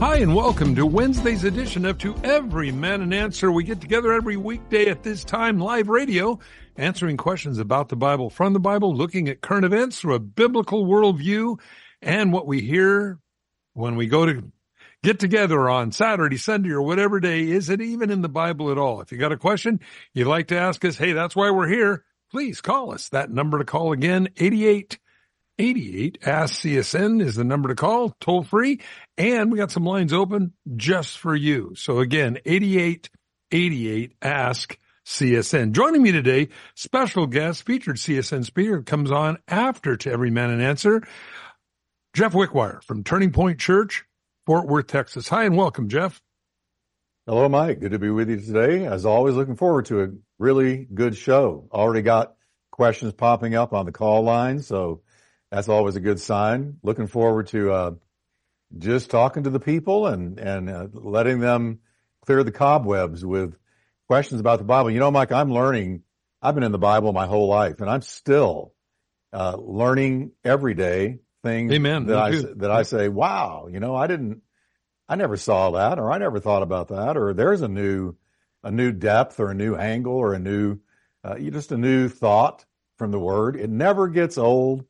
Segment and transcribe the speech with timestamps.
[0.00, 3.50] Hi, and welcome to Wednesday's edition of To Every Man an Answer.
[3.50, 6.38] We get together every weekday at this time, live radio,
[6.76, 10.86] answering questions about the Bible from the Bible, looking at current events through a biblical
[10.86, 11.58] worldview,
[12.00, 13.18] and what we hear
[13.74, 14.52] when we go to
[15.02, 17.50] get together on Saturday, Sunday, or whatever day.
[17.50, 19.00] Is it even in the Bible at all?
[19.00, 19.80] If you got a question
[20.14, 23.08] you'd like to ask us, hey, that's why we're here, please call us.
[23.08, 24.96] That number to call again, 88
[25.58, 28.80] 88 Ask CSN is the number to call, toll free.
[29.16, 31.72] And we got some lines open just for you.
[31.76, 33.10] So again, 88
[33.50, 35.72] 88 Ask CSN.
[35.72, 40.60] Joining me today, special guest, featured CSN speaker comes on after to every man an
[40.60, 41.02] answer.
[42.14, 44.04] Jeff Wickwire from Turning Point Church,
[44.46, 45.28] Fort Worth, Texas.
[45.28, 46.20] Hi and welcome, Jeff.
[47.26, 47.80] Hello, Mike.
[47.80, 48.86] Good to be with you today.
[48.86, 51.68] As always, looking forward to a really good show.
[51.72, 52.34] Already got
[52.70, 54.60] questions popping up on the call line.
[54.60, 55.02] So
[55.50, 56.78] that's always a good sign.
[56.82, 57.90] Looking forward to uh,
[58.76, 61.80] just talking to the people and and uh, letting them
[62.24, 63.56] clear the cobwebs with
[64.06, 64.90] questions about the Bible.
[64.90, 66.02] You know, Mike, I'm learning.
[66.40, 68.74] I've been in the Bible my whole life, and I'm still
[69.32, 72.06] uh, learning every day things Amen.
[72.06, 74.42] that I that I say, "Wow, you know, I didn't,
[75.08, 78.14] I never saw that, or I never thought about that, or there's a new,
[78.62, 80.78] a new depth, or a new angle, or a new,
[81.24, 82.64] uh, just a new thought
[82.96, 83.56] from the Word.
[83.56, 84.84] It never gets old.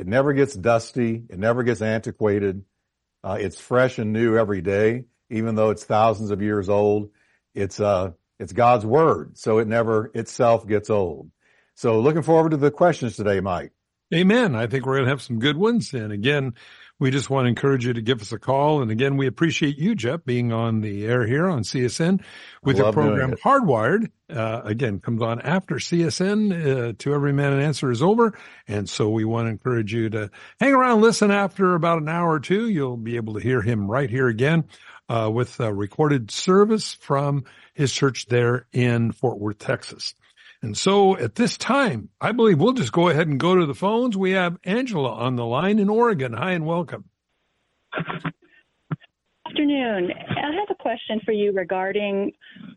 [0.00, 1.24] It never gets dusty.
[1.28, 2.64] It never gets antiquated.
[3.22, 7.10] Uh, it's fresh and new every day, even though it's thousands of years old.
[7.54, 11.30] It's uh, it's God's word, so it never itself gets old.
[11.74, 13.72] So, looking forward to the questions today, Mike.
[14.14, 14.54] Amen.
[14.54, 15.92] I think we're going to have some good ones.
[15.92, 16.54] And again,
[17.00, 18.82] we just want to encourage you to give us a call.
[18.82, 22.22] And again, we appreciate you, Jeff, being on the air here on CSN
[22.62, 23.32] with your program.
[23.42, 24.10] Hardwired.
[24.28, 28.38] Uh, again, comes on after CSN, uh, to every man an answer is over.
[28.68, 30.30] And so we want to encourage you to
[30.60, 32.68] hang around, listen after about an hour or two.
[32.68, 34.64] You'll be able to hear him right here again,
[35.08, 37.44] uh, with a recorded service from
[37.74, 40.14] his church there in Fort Worth, Texas.
[40.62, 43.74] And so at this time, I believe we'll just go ahead and go to the
[43.74, 44.16] phones.
[44.16, 46.34] We have Angela on the line in Oregon.
[46.34, 47.04] Hi and welcome.
[49.50, 50.10] afternoon.
[50.12, 52.32] I have a question for you regarding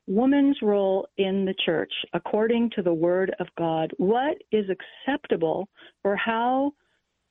[0.08, 3.92] woman's role in the church according to the Word of God.
[3.98, 5.70] What is acceptable
[6.02, 6.74] for how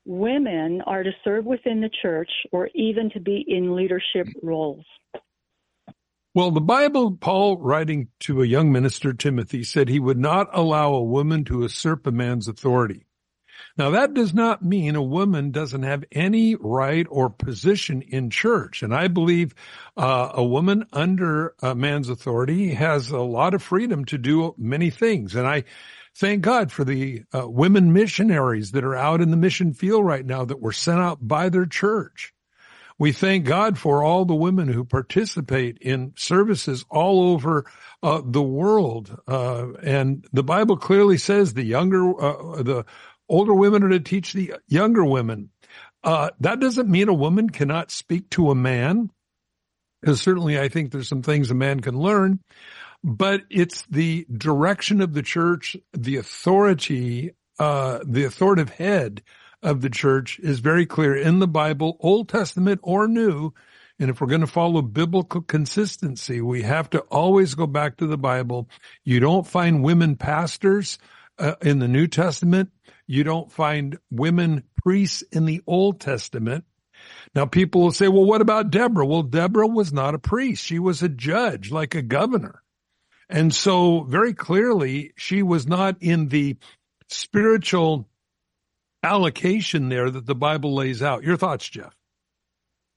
[0.05, 4.85] women are to serve within the church or even to be in leadership roles?
[6.35, 10.95] Well, the Bible, Paul writing to a young minister, Timothy, said he would not allow
[10.95, 13.05] a woman to usurp a man's authority.
[13.77, 18.83] Now that does not mean a woman doesn't have any right or position in church.
[18.83, 19.55] And I believe
[19.97, 24.89] uh, a woman under a man's authority has a lot of freedom to do many
[24.89, 25.35] things.
[25.35, 25.65] And I
[26.15, 30.25] thank God for the uh, women missionaries that are out in the mission field right
[30.25, 32.33] now that were sent out by their church.
[32.99, 37.65] We thank God for all the women who participate in services all over
[38.03, 39.17] uh, the world.
[39.27, 42.85] Uh, and the Bible clearly says the younger, uh, the
[43.29, 45.51] older women are to teach the younger women.
[46.05, 49.11] Uh, that doesn't mean a woman cannot speak to a man,
[50.01, 52.41] because certainly I think there's some things a man can learn,
[53.05, 59.23] but it's the direction of the church, the authority, uh, the authoritative head
[59.63, 63.53] of the church is very clear in the Bible, Old Testament or New.
[63.99, 68.07] And if we're going to follow biblical consistency, we have to always go back to
[68.07, 68.69] the Bible.
[69.05, 70.99] You don't find women pastors
[71.39, 72.71] uh, in the New Testament.
[73.07, 76.65] You don't find women priests in the Old Testament.
[77.35, 79.07] Now people will say, well, what about Deborah?
[79.07, 80.65] Well, Deborah was not a priest.
[80.65, 82.63] She was a judge, like a governor.
[83.29, 86.57] And so very clearly she was not in the
[87.09, 88.09] spiritual
[89.03, 91.25] allocation there that the Bible lays out.
[91.25, 91.95] Your thoughts, Jeff?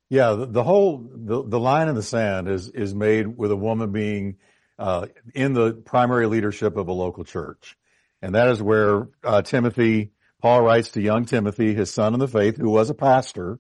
[0.09, 3.55] Yeah, the, the whole the, the line in the sand is is made with a
[3.55, 4.37] woman being
[4.77, 7.75] uh, in the primary leadership of a local church,
[8.21, 10.11] and that is where uh, Timothy
[10.41, 13.59] Paul writes to young Timothy, his son in the faith, who was a pastor,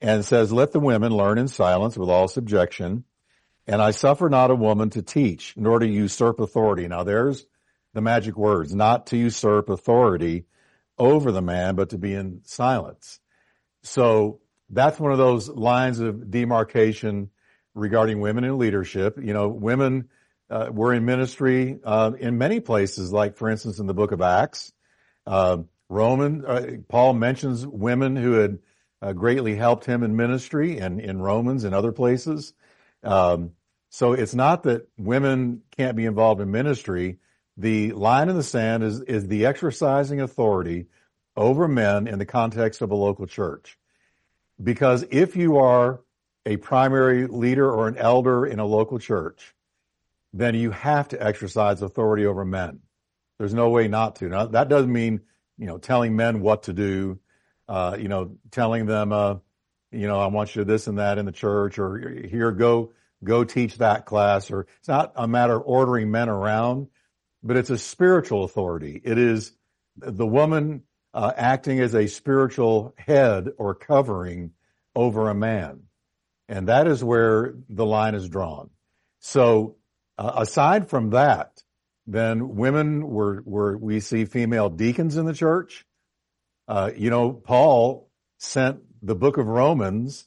[0.00, 3.04] and says, "Let the women learn in silence with all subjection,
[3.66, 7.44] and I suffer not a woman to teach, nor to usurp authority." Now, there's
[7.92, 10.46] the magic words: not to usurp authority
[10.98, 13.20] over the man, but to be in silence.
[13.82, 14.40] So
[14.70, 17.30] that's one of those lines of demarcation
[17.74, 19.18] regarding women in leadership.
[19.22, 20.08] You know, women
[20.50, 24.20] uh, were in ministry uh, in many places, like for instance in the book of
[24.20, 24.72] Acts.
[25.26, 25.58] Uh,
[25.88, 28.58] Roman uh, Paul mentions women who had
[29.00, 32.52] uh, greatly helped him in ministry and in Romans and other places.
[33.02, 33.52] Um,
[33.90, 37.18] so it's not that women can't be involved in ministry.
[37.58, 40.86] The line in the sand is is the exercising authority
[41.36, 43.76] over men in the context of a local church.
[44.62, 46.00] Because if you are
[46.46, 49.54] a primary leader or an elder in a local church,
[50.32, 52.80] then you have to exercise authority over men.
[53.38, 54.28] There's no way not to.
[54.28, 55.20] Now, that doesn't mean,
[55.56, 57.18] you know, telling men what to do,
[57.68, 59.36] uh, you know, telling them, uh,
[59.90, 62.92] you know, I want you to this and that in the church or here, go,
[63.22, 66.88] go teach that class or it's not a matter of ordering men around,
[67.42, 69.00] but it's a spiritual authority.
[69.02, 69.52] It is
[69.96, 70.82] the woman
[71.14, 74.52] uh, acting as a spiritual head or covering
[74.94, 75.82] over a man.
[76.48, 78.70] And that is where the line is drawn.
[79.20, 79.76] So
[80.16, 81.62] uh, aside from that,
[82.06, 85.84] then women were, were, we see female deacons in the church.
[86.66, 90.26] Uh, you know, Paul sent the book of Romans,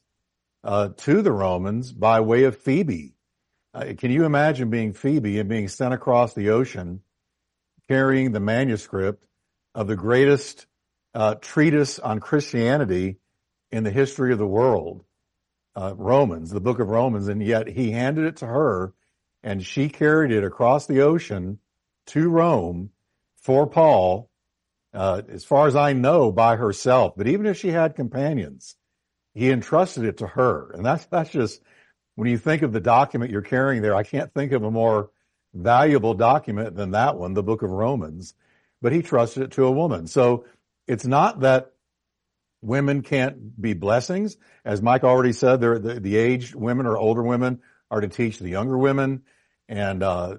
[0.63, 3.15] uh, to the Romans by way of Phoebe.
[3.73, 7.01] Uh, can you imagine being Phoebe and being sent across the ocean
[7.87, 9.25] carrying the manuscript
[9.73, 10.65] of the greatest
[11.13, 13.17] uh, treatise on Christianity
[13.71, 15.03] in the history of the world,
[15.75, 18.93] uh, Romans, the book of Romans, and yet he handed it to her
[19.43, 21.59] and she carried it across the ocean
[22.07, 22.91] to Rome
[23.37, 24.29] for Paul,
[24.93, 27.13] uh, as far as I know, by herself.
[27.15, 28.75] But even if she had companions,
[29.33, 30.71] he entrusted it to her.
[30.71, 31.61] And that's, that's just,
[32.15, 35.11] when you think of the document you're carrying there, I can't think of a more
[35.53, 38.33] valuable document than that one, the book of Romans.
[38.81, 40.07] But he trusted it to a woman.
[40.07, 40.45] So
[40.87, 41.71] it's not that
[42.61, 44.37] women can't be blessings.
[44.65, 48.49] As Mike already said, the, the aged women or older women are to teach the
[48.49, 49.23] younger women
[49.67, 50.37] and uh,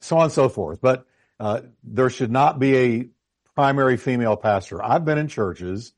[0.00, 0.80] so on and so forth.
[0.80, 1.06] But
[1.40, 3.08] uh, there should not be a
[3.54, 4.82] primary female pastor.
[4.84, 5.92] I've been in churches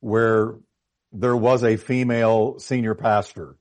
[0.00, 0.54] where
[1.12, 3.56] there was a female senior pastor,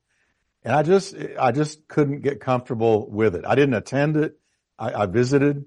[0.65, 3.45] and I just I just couldn't get comfortable with it.
[3.45, 4.37] I didn't attend it.
[4.77, 5.65] I, I visited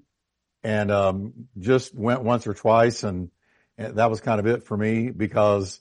[0.61, 3.31] and um, just went once or twice, and,
[3.77, 5.79] and that was kind of it for me because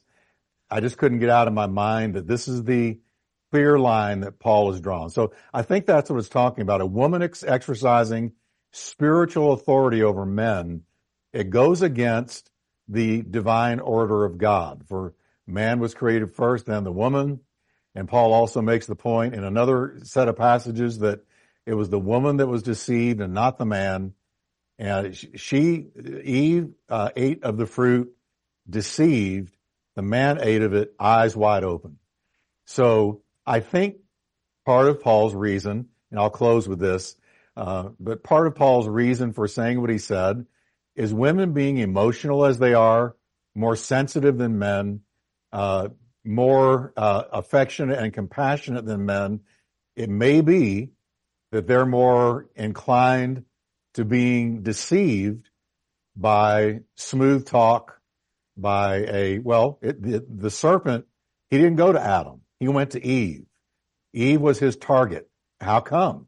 [0.70, 3.00] I just couldn't get out of my mind that this is the
[3.50, 5.10] clear line that Paul has drawn.
[5.10, 6.80] So I think that's what it's talking about.
[6.80, 8.32] A woman ex- exercising
[8.72, 10.82] spiritual authority over men.
[11.32, 12.50] It goes against
[12.86, 14.84] the divine order of God.
[14.86, 15.14] For
[15.46, 17.40] man was created first, then the woman.
[17.98, 21.24] And Paul also makes the point in another set of passages that
[21.66, 24.12] it was the woman that was deceived and not the man.
[24.78, 25.88] And she,
[26.22, 28.14] Eve, uh, ate of the fruit,
[28.70, 29.52] deceived.
[29.96, 31.98] The man ate of it, eyes wide open.
[32.66, 33.96] So I think
[34.64, 37.16] part of Paul's reason, and I'll close with this,
[37.56, 40.46] uh, but part of Paul's reason for saying what he said
[40.94, 43.16] is women being emotional as they are,
[43.56, 45.00] more sensitive than men,
[45.52, 45.88] uh,
[46.28, 49.40] more uh, affectionate and compassionate than men.
[49.96, 50.90] It may be
[51.52, 53.44] that they're more inclined
[53.94, 55.48] to being deceived
[56.14, 58.00] by smooth talk,
[58.56, 61.06] by a well, it, the, the serpent.
[61.50, 62.42] He didn't go to Adam.
[62.60, 63.46] He went to Eve.
[64.12, 65.30] Eve was his target.
[65.60, 66.26] How come?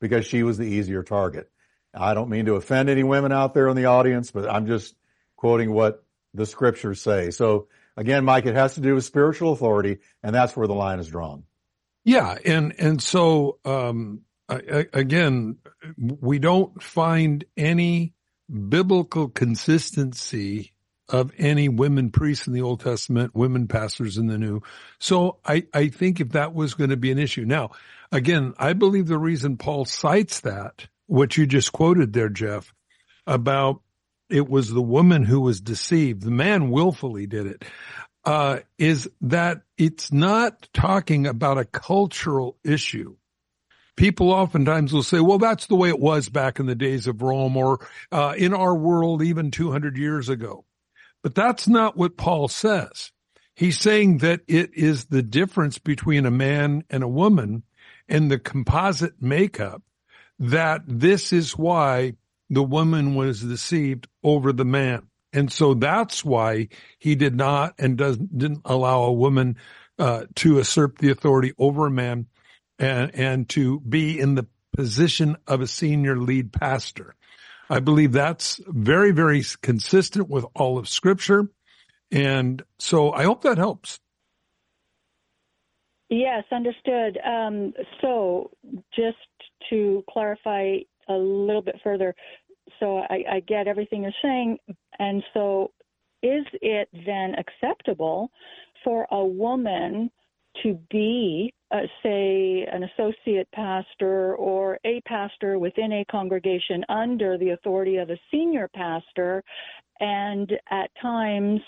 [0.00, 1.50] Because she was the easier target.
[1.92, 4.94] I don't mean to offend any women out there in the audience, but I'm just
[5.36, 7.30] quoting what the scriptures say.
[7.30, 10.98] So again, Mike, it has to do with spiritual authority, and that's where the line
[10.98, 11.44] is drawn.
[12.04, 15.56] Yeah, and and so um, I, again,
[15.96, 18.12] we don't find any
[18.68, 20.72] biblical consistency
[21.08, 24.62] of any women priests in the Old Testament, women pastors in the New.
[24.98, 27.44] So I, I think if that was going to be an issue.
[27.44, 27.70] Now,
[28.10, 32.72] again, I believe the reason Paul cites that, what you just quoted there, Jeff,
[33.26, 33.82] about
[34.28, 37.64] it was the woman who was deceived, the man willfully did it,
[38.24, 43.16] uh, is that it's not talking about a cultural issue
[43.96, 47.22] people oftentimes will say, well, that's the way it was back in the days of
[47.22, 50.64] Rome or uh, in our world even 200 years ago.
[51.22, 53.12] But that's not what Paul says.
[53.54, 57.62] He's saying that it is the difference between a man and a woman
[58.08, 59.82] and the composite makeup
[60.40, 62.14] that this is why
[62.50, 65.08] the woman was deceived over the man.
[65.32, 69.56] And so that's why he did not and does didn't allow a woman
[69.98, 72.26] uh, to usurp the authority over a man
[72.78, 74.46] and and to be in the
[74.76, 77.14] position of a senior lead pastor.
[77.70, 81.48] I believe that's very, very consistent with all of scripture.
[82.10, 83.98] And so I hope that helps.
[86.10, 87.18] Yes, understood.
[87.24, 88.50] Um, so,
[88.94, 89.16] just
[89.70, 92.14] to clarify a little bit further,
[92.80, 94.58] so I, I get everything you're saying,
[94.98, 95.70] and so
[96.22, 98.30] is it then acceptable
[98.82, 100.10] for a woman
[100.62, 107.50] to be, uh, say, an associate pastor or a pastor within a congregation under the
[107.50, 109.42] authority of a senior pastor
[110.00, 111.60] and at times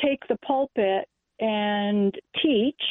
[0.00, 1.08] take the pulpit
[1.40, 2.82] and teach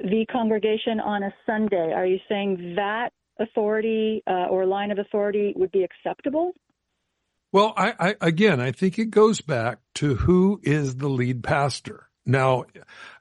[0.00, 1.92] the congregation on a Sunday.
[1.92, 3.12] Are you saying that
[3.42, 6.52] authority uh, or line of authority would be acceptable?
[7.52, 12.08] Well, I, I, again, I think it goes back to who is the lead pastor.
[12.24, 12.64] Now,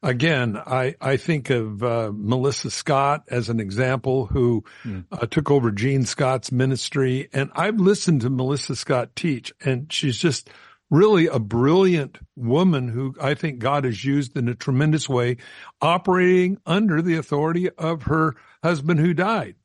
[0.04, 5.06] again, I, I think of uh, Melissa Scott as an example who mm.
[5.12, 7.28] uh, took over Gene Scott's ministry.
[7.34, 10.50] And I've listened to Melissa Scott teach, and she's just
[10.92, 15.38] really a brilliant woman who I think God has used in a tremendous way,
[15.82, 19.56] operating under the authority of her husband who died.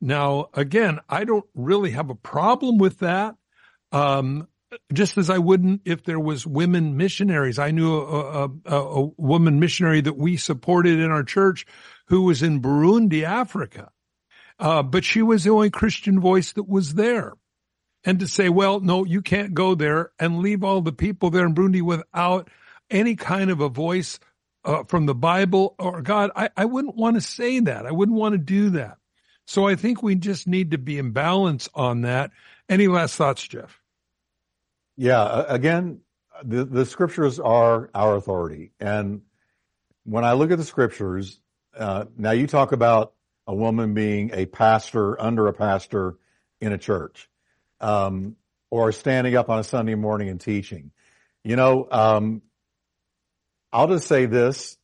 [0.00, 3.36] Now, again, I don't really have a problem with that.
[3.92, 4.48] Um,
[4.92, 7.58] just as I wouldn't if there was women missionaries.
[7.58, 11.66] I knew a, a, a, woman missionary that we supported in our church
[12.08, 13.90] who was in Burundi, Africa.
[14.58, 17.32] Uh, but she was the only Christian voice that was there.
[18.04, 21.46] And to say, well, no, you can't go there and leave all the people there
[21.46, 22.48] in Burundi without
[22.90, 24.18] any kind of a voice
[24.64, 27.86] uh, from the Bible or God, I, I wouldn't want to say that.
[27.86, 28.98] I wouldn't want to do that.
[29.46, 32.32] So I think we just need to be in balance on that.
[32.68, 33.80] Any last thoughts, Jeff?
[34.96, 36.00] Yeah, again,
[36.42, 38.72] the, the scriptures are our authority.
[38.80, 39.22] And
[40.04, 41.40] when I look at the scriptures,
[41.76, 43.12] uh, now you talk about
[43.46, 46.16] a woman being a pastor under a pastor
[46.60, 47.28] in a church,
[47.80, 48.36] um,
[48.70, 50.90] or standing up on a Sunday morning and teaching.
[51.44, 52.42] You know, um,
[53.72, 54.76] I'll just say this.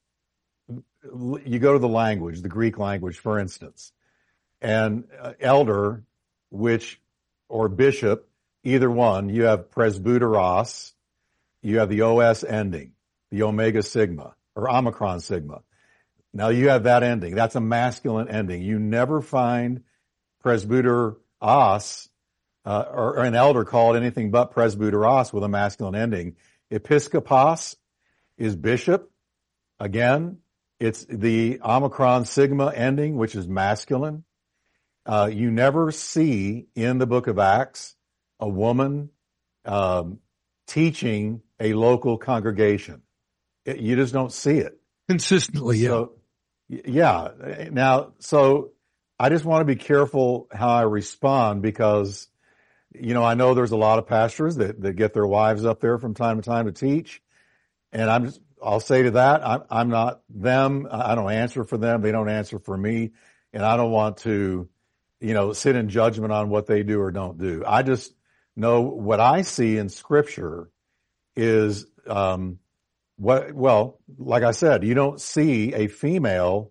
[1.04, 3.92] You go to the language, the Greek language, for instance,
[4.62, 6.04] and uh, elder,
[6.50, 7.00] which,
[7.48, 8.28] or bishop,
[8.64, 10.92] either one, you have presbyteros,
[11.60, 12.92] you have the OS ending,
[13.30, 15.62] the omega sigma or omicron sigma.
[16.32, 17.34] Now you have that ending.
[17.34, 18.62] That's a masculine ending.
[18.62, 19.82] You never find
[20.44, 22.08] presbyteros
[22.64, 26.36] uh, or, or, an elder called anything but presbyteros with a masculine ending.
[26.70, 27.76] Episkopos
[28.38, 29.10] is bishop.
[29.80, 30.38] Again,
[30.78, 34.24] it's the omicron sigma ending, which is masculine.
[35.04, 37.96] Uh, you never see in the book of Acts
[38.38, 39.10] a woman
[39.64, 40.18] um,
[40.66, 43.02] teaching a local congregation.
[43.64, 44.78] It, you just don't see it
[45.08, 45.78] consistently.
[45.78, 45.88] Yeah.
[45.88, 46.12] So,
[46.68, 47.28] yeah.
[47.70, 48.72] Now, so
[49.18, 52.28] I just want to be careful how I respond because,
[52.94, 55.80] you know, I know there's a lot of pastors that, that get their wives up
[55.80, 57.22] there from time to time to teach.
[57.92, 60.88] And I'm just, I'll say to that, I'm, I'm not them.
[60.90, 62.02] I don't answer for them.
[62.02, 63.10] They don't answer for me.
[63.52, 64.68] And I don't want to,
[65.22, 67.62] you know, sit in judgment on what they do or don't do.
[67.66, 68.12] I just,
[68.54, 70.68] know what I see in scripture
[71.34, 72.58] is, um,
[73.16, 76.70] what, well, like I said, you don't see a female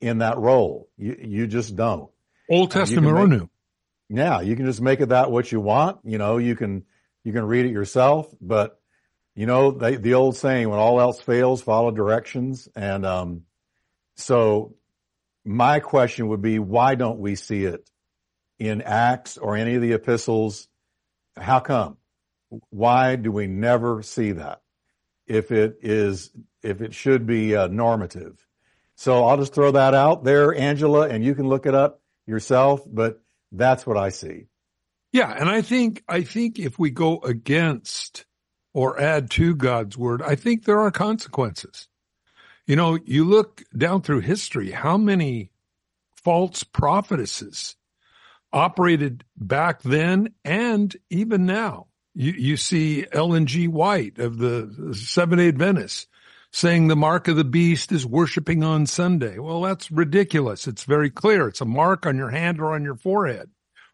[0.00, 0.88] in that role.
[0.96, 2.10] You, you just don't.
[2.48, 3.48] Old Testament or New.
[4.08, 5.98] Yeah, you can just make it that what you want.
[6.04, 6.84] You know, you can,
[7.24, 8.78] you can read it yourself, but
[9.34, 12.68] you know, they, the old saying, when all else fails, follow directions.
[12.76, 13.42] And, um,
[14.14, 14.75] so
[15.46, 17.88] my question would be, why don't we see it
[18.58, 20.68] in Acts or any of the epistles
[21.38, 21.96] how come?
[22.70, 24.62] Why do we never see that?
[25.26, 26.30] If it is,
[26.62, 28.46] if it should be uh, normative.
[28.96, 32.82] So I'll just throw that out there, Angela, and you can look it up yourself,
[32.86, 33.20] but
[33.52, 34.46] that's what I see.
[35.12, 35.30] Yeah.
[35.30, 38.24] And I think, I think if we go against
[38.72, 41.88] or add to God's word, I think there are consequences.
[42.66, 45.50] You know, you look down through history, how many
[46.16, 47.76] false prophetesses
[48.52, 51.86] operated back then and even now.
[52.14, 53.68] You, you see Ellen G.
[53.68, 56.06] White of the Seven Day Adventists
[56.50, 59.38] saying the mark of the beast is worshiping on Sunday.
[59.38, 60.66] Well, that's ridiculous.
[60.66, 61.48] It's very clear.
[61.48, 63.50] It's a mark on your hand or on your forehead.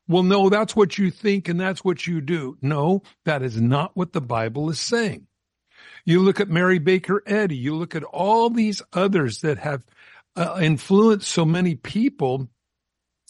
[0.06, 2.56] Well, no, that's what you think and that's what you do.
[2.62, 5.26] No, that is not what the Bible is saying.
[6.04, 7.56] You look at Mary Baker Eddy.
[7.56, 9.82] You look at all these others that have
[10.36, 12.48] uh, influenced so many people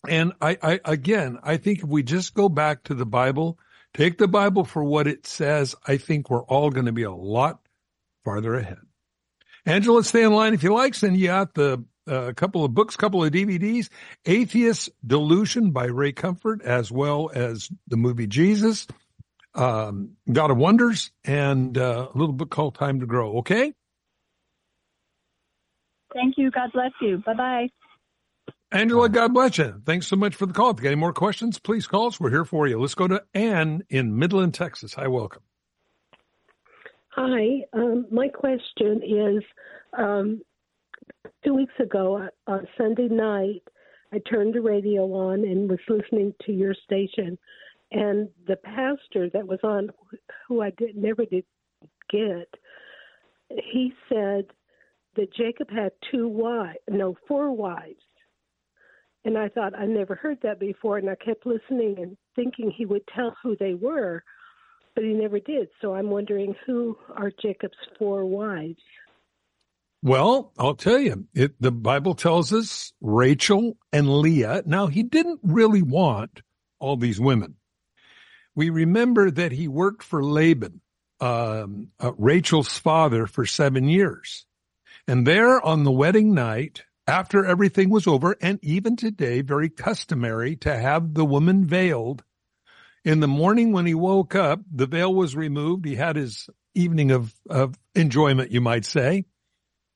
[0.08, 3.58] and I, I, again, I think if we just go back to the Bible,
[3.94, 7.12] take the Bible for what it says, I think we're all going to be a
[7.12, 7.60] lot
[8.24, 8.78] farther ahead.
[9.64, 10.94] Angela, stay in line if you like.
[10.94, 13.88] Send you out the a uh, couple of books, couple of DVDs,
[14.26, 18.88] Atheist Delusion by Ray Comfort, as well as the movie Jesus,
[19.54, 23.38] um, God of Wonders, and uh, a little book called Time to Grow.
[23.38, 23.74] Okay.
[26.14, 26.50] Thank you.
[26.50, 27.22] God bless you.
[27.24, 27.68] Bye bye.
[28.70, 29.82] Angela, God bless you.
[29.84, 30.70] Thanks so much for the call.
[30.70, 32.18] If you got any more questions, please call us.
[32.18, 32.80] We're here for you.
[32.80, 34.94] Let's go to Ann in Midland, Texas.
[34.94, 35.42] Hi, welcome.
[37.10, 37.64] Hi.
[37.74, 39.42] Um, my question is
[39.98, 40.40] um,
[41.44, 43.62] two weeks ago on Sunday night,
[44.12, 47.38] I turned the radio on and was listening to your station.
[47.92, 49.90] And the pastor that was on,
[50.48, 51.44] who I did, never did
[52.10, 52.48] get,
[53.50, 54.46] he said
[55.16, 58.00] that Jacob had two wives, no, four wives.
[59.24, 62.86] And I thought I never heard that before, and I kept listening and thinking he
[62.86, 64.24] would tell who they were,
[64.94, 65.68] but he never did.
[65.80, 68.80] So I'm wondering who are Jacob's four wives.
[70.02, 74.62] Well, I'll tell you, it, the Bible tells us Rachel and Leah.
[74.66, 76.40] Now, he didn't really want
[76.80, 77.54] all these women.
[78.54, 80.80] We remember that he worked for Laban,
[81.20, 84.46] um, uh, Rachel's father, for seven years.
[85.08, 90.56] And there on the wedding night, after everything was over, and even today, very customary
[90.56, 92.22] to have the woman veiled.
[93.04, 95.84] In the morning when he woke up, the veil was removed.
[95.84, 99.24] He had his evening of, of enjoyment, you might say,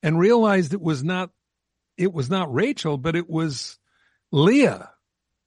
[0.03, 1.31] and realized it was not,
[1.97, 3.79] it was not Rachel, but it was
[4.33, 4.91] Leah.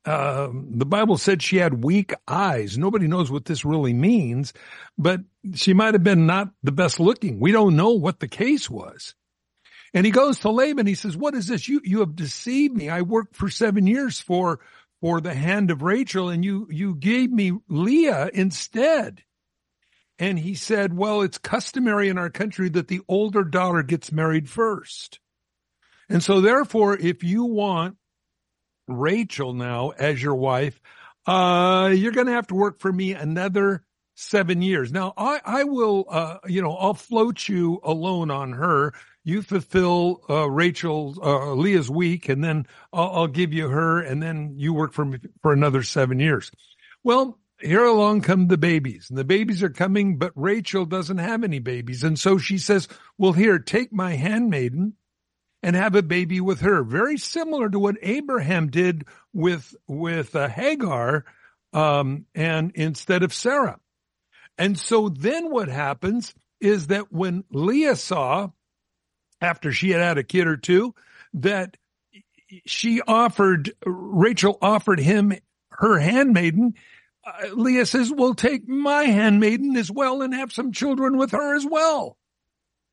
[0.09, 2.79] Um, the Bible said she had weak eyes.
[2.79, 4.53] Nobody knows what this really means,
[4.97, 5.21] but
[5.53, 7.39] she might have been not the best looking.
[7.39, 9.13] We don't know what the case was.
[9.93, 10.87] And he goes to Laban.
[10.87, 11.67] He says, what is this?
[11.67, 12.89] You, you have deceived me.
[12.89, 14.61] I worked for seven years for,
[14.99, 19.21] for the hand of Rachel and you, you gave me Leah instead.
[20.17, 24.49] And he said, well, it's customary in our country that the older daughter gets married
[24.49, 25.19] first.
[26.09, 27.97] And so therefore, if you want
[28.89, 30.79] Rachel now as your wife,
[31.25, 33.83] uh, you're going to have to work for me another
[34.15, 34.91] seven years.
[34.91, 38.93] Now I, I will, uh, you know, I'll float you alone on her
[39.29, 44.21] you fulfill uh, Rachel uh, Leah's week, and then I'll, I'll, give you her, and
[44.21, 46.51] then you work for me for another seven years.
[47.03, 51.43] Well, here along come the babies, and the babies are coming, but Rachel doesn't have
[51.43, 52.87] any babies, and so she says,
[53.17, 54.93] "Well, here, take my handmaiden."
[55.61, 60.47] And have a baby with her, very similar to what Abraham did with with uh,
[60.47, 61.25] Hagar,
[61.73, 63.77] um, and instead of Sarah.
[64.57, 68.49] And so then what happens is that when Leah saw
[69.41, 70.95] after she had had a kid or two
[71.33, 71.77] that
[72.65, 75.33] she offered, Rachel offered him
[75.71, 76.75] her handmaiden.
[77.25, 81.55] Uh, Leah says, well, take my handmaiden as well and have some children with her
[81.55, 82.17] as well.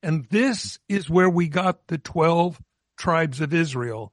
[0.06, 2.60] And this is where we got the 12
[2.96, 4.12] tribes of Israel,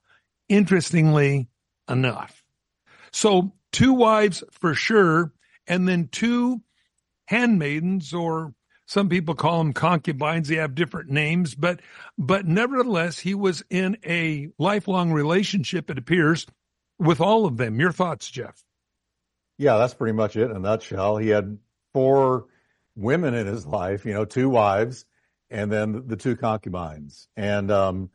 [0.50, 1.50] interestingly
[1.88, 2.44] enough.
[3.12, 5.32] So two wives for sure,
[5.68, 6.62] and then two
[7.28, 8.56] handmaidens or
[8.88, 10.48] some people call them concubines.
[10.48, 11.80] They have different names, but,
[12.18, 16.48] but nevertheless, he was in a lifelong relationship, it appears,
[16.98, 17.80] with all of them.
[17.80, 18.64] Your thoughts, Jeff?
[19.60, 21.18] Yeah, that's pretty much it in a nutshell.
[21.18, 21.60] He had
[21.94, 22.48] four
[22.96, 25.06] women in his life, you know, two wives
[25.54, 27.28] and then the two concubines.
[27.38, 28.10] And, um,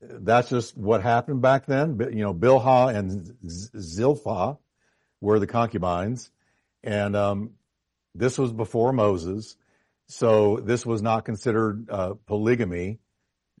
[0.00, 1.98] that's just what happened back then.
[1.98, 4.58] You know, Bilhah and Zilpah
[5.20, 6.30] were the concubines.
[6.82, 7.50] And, um,
[8.14, 9.56] this was before Moses.
[10.06, 13.00] So this was not considered uh, polygamy.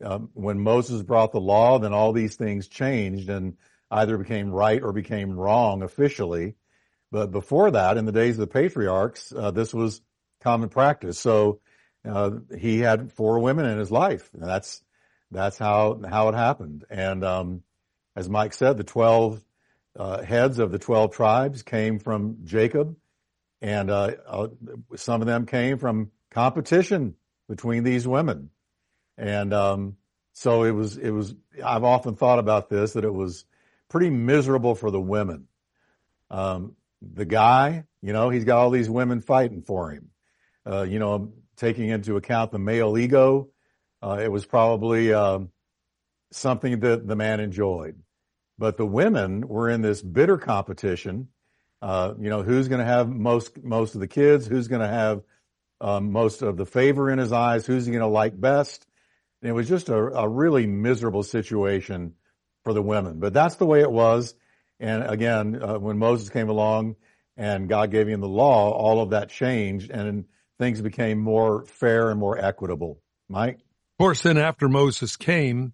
[0.02, 3.56] Um, when Moses brought the law, then all these things changed and
[3.90, 6.54] either became right or became wrong officially.
[7.10, 10.02] But before that, in the days of the patriarchs, uh, this was
[10.40, 11.18] common practice.
[11.18, 11.60] So
[12.04, 14.82] uh, he had four women in his life, and that's
[15.30, 16.84] that's how how it happened.
[16.90, 17.62] And um,
[18.14, 19.42] as Mike said, the twelve
[19.96, 22.96] uh, heads of the twelve tribes came from Jacob,
[23.62, 24.48] and uh, uh,
[24.96, 27.14] some of them came from competition
[27.48, 28.50] between these women.
[29.16, 29.96] And um,
[30.32, 33.44] so it was, it was, I've often thought about this, that it was
[33.88, 35.46] pretty miserable for the women.
[36.30, 40.10] Um, the guy, you know, he's got all these women fighting for him.
[40.66, 43.50] Uh, you know, taking into account the male ego,
[44.02, 45.50] uh, it was probably um,
[46.32, 48.00] something that the man enjoyed.
[48.58, 51.28] But the women were in this bitter competition.
[51.82, 54.46] Uh, you know, who's going to have most most of the kids?
[54.46, 55.22] Who's going to have
[55.80, 58.86] um, most of the favor in his eyes, who's he going to like best.
[59.42, 62.14] And it was just a, a really miserable situation
[62.64, 63.20] for the women.
[63.20, 64.34] But that's the way it was.
[64.80, 66.96] And again, uh, when Moses came along
[67.36, 70.24] and God gave him the law, all of that changed and
[70.58, 73.00] things became more fair and more equitable.
[73.28, 73.56] Mike?
[73.56, 75.72] Of course, then after Moses came,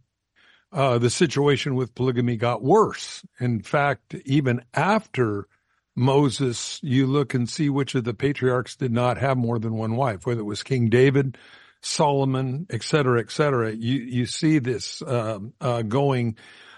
[0.73, 3.25] uh, the situation with polygamy got worse.
[3.41, 5.49] In fact, even after
[5.97, 9.97] Moses, you look and see which of the patriarchs did not have more than one
[9.97, 11.37] wife, whether it was King David,
[11.83, 13.73] Solomon, et cetera, et cetera.
[13.73, 16.37] You, you see this, um, uh, going,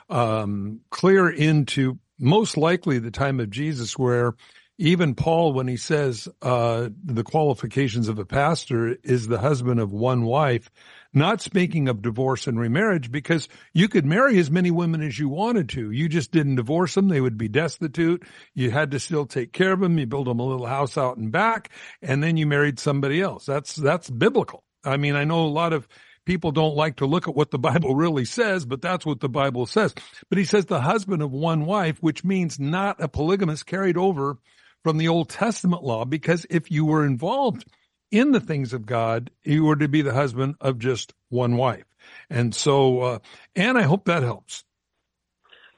[0.09, 4.35] um, clear into most likely the time of Jesus where
[4.79, 9.93] even Paul, when he says, uh, the qualifications of a pastor is the husband of
[9.93, 10.71] one wife,
[11.13, 15.29] not speaking of divorce and remarriage because you could marry as many women as you
[15.29, 15.91] wanted to.
[15.91, 17.09] You just didn't divorce them.
[17.09, 18.25] They would be destitute.
[18.55, 19.99] You had to still take care of them.
[19.99, 23.45] You build them a little house out and back and then you married somebody else.
[23.45, 24.65] That's, that's biblical.
[24.85, 25.87] I mean, I know a lot of
[26.25, 29.29] people don't like to look at what the Bible really says, but that's what the
[29.29, 29.95] Bible says.
[30.29, 34.39] But he says the husband of one wife, which means not a polygamist carried over
[34.83, 37.65] from the Old Testament law, because if you were involved
[38.11, 41.87] in the things of God, you were to be the husband of just one wife.
[42.29, 43.19] And so, uh,
[43.57, 44.65] and I hope that helps.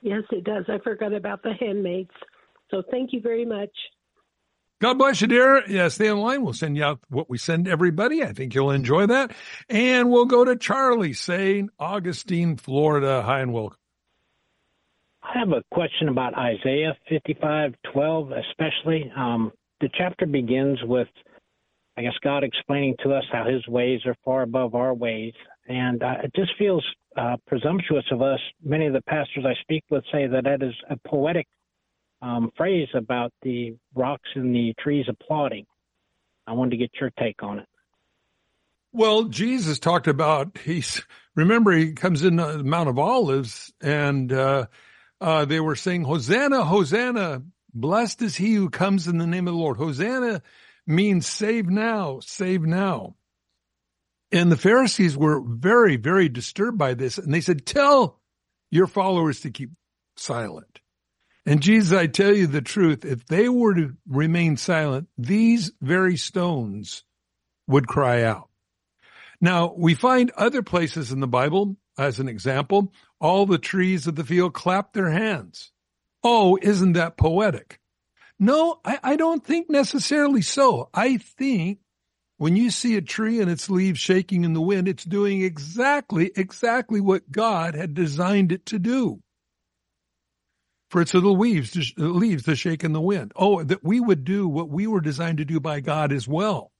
[0.02, 0.64] Yes, it does.
[0.68, 2.10] I forgot about the handmaids.
[2.70, 3.70] So thank you very much.
[4.80, 5.62] God bless you, dear.
[5.66, 6.42] Yeah, stay in line.
[6.42, 8.22] We'll send you out what we send everybody.
[8.22, 9.32] I think you'll enjoy that.
[9.68, 11.70] And we'll go to Charlie, St.
[11.78, 13.22] Augustine, Florida.
[13.22, 13.78] Hi and welcome.
[15.24, 19.10] I have a question about Isaiah 55:12, especially.
[19.16, 21.08] Um, the chapter begins with,
[21.96, 25.32] I guess, God explaining to us how His ways are far above our ways,
[25.66, 26.84] and uh, it just feels
[27.16, 28.40] uh, presumptuous of us.
[28.62, 31.46] Many of the pastors I speak with say that that is a poetic
[32.20, 35.64] um, phrase about the rocks and the trees applauding.
[36.46, 37.68] I wanted to get your take on it.
[38.92, 41.02] Well, Jesus talked about he's
[41.34, 44.66] remember he comes in the Mount of Olives and uh,
[45.24, 49.54] uh, they were saying Hosanna, Hosanna, blessed is he who comes in the name of
[49.54, 49.78] the Lord.
[49.78, 50.42] Hosanna
[50.86, 53.16] means save now, save now.
[54.30, 58.20] And the Pharisees were very, very disturbed by this, and they said, "Tell
[58.70, 59.70] your followers to keep
[60.18, 60.80] silent."
[61.46, 66.18] And Jesus, I tell you the truth, if they were to remain silent, these very
[66.18, 67.02] stones
[67.66, 68.50] would cry out.
[69.40, 72.92] Now, we find other places in the Bible, as an example,
[73.24, 75.72] all the trees of the field clap their hands.
[76.22, 77.80] Oh, isn't that poetic?
[78.38, 80.90] No, I, I don't think necessarily so.
[80.92, 81.78] I think
[82.36, 86.32] when you see a tree and its leaves shaking in the wind, it's doing exactly,
[86.36, 89.22] exactly what God had designed it to do
[90.90, 93.32] for its little leaves to, leaves to shake in the wind.
[93.34, 96.72] Oh, that we would do what we were designed to do by God as well.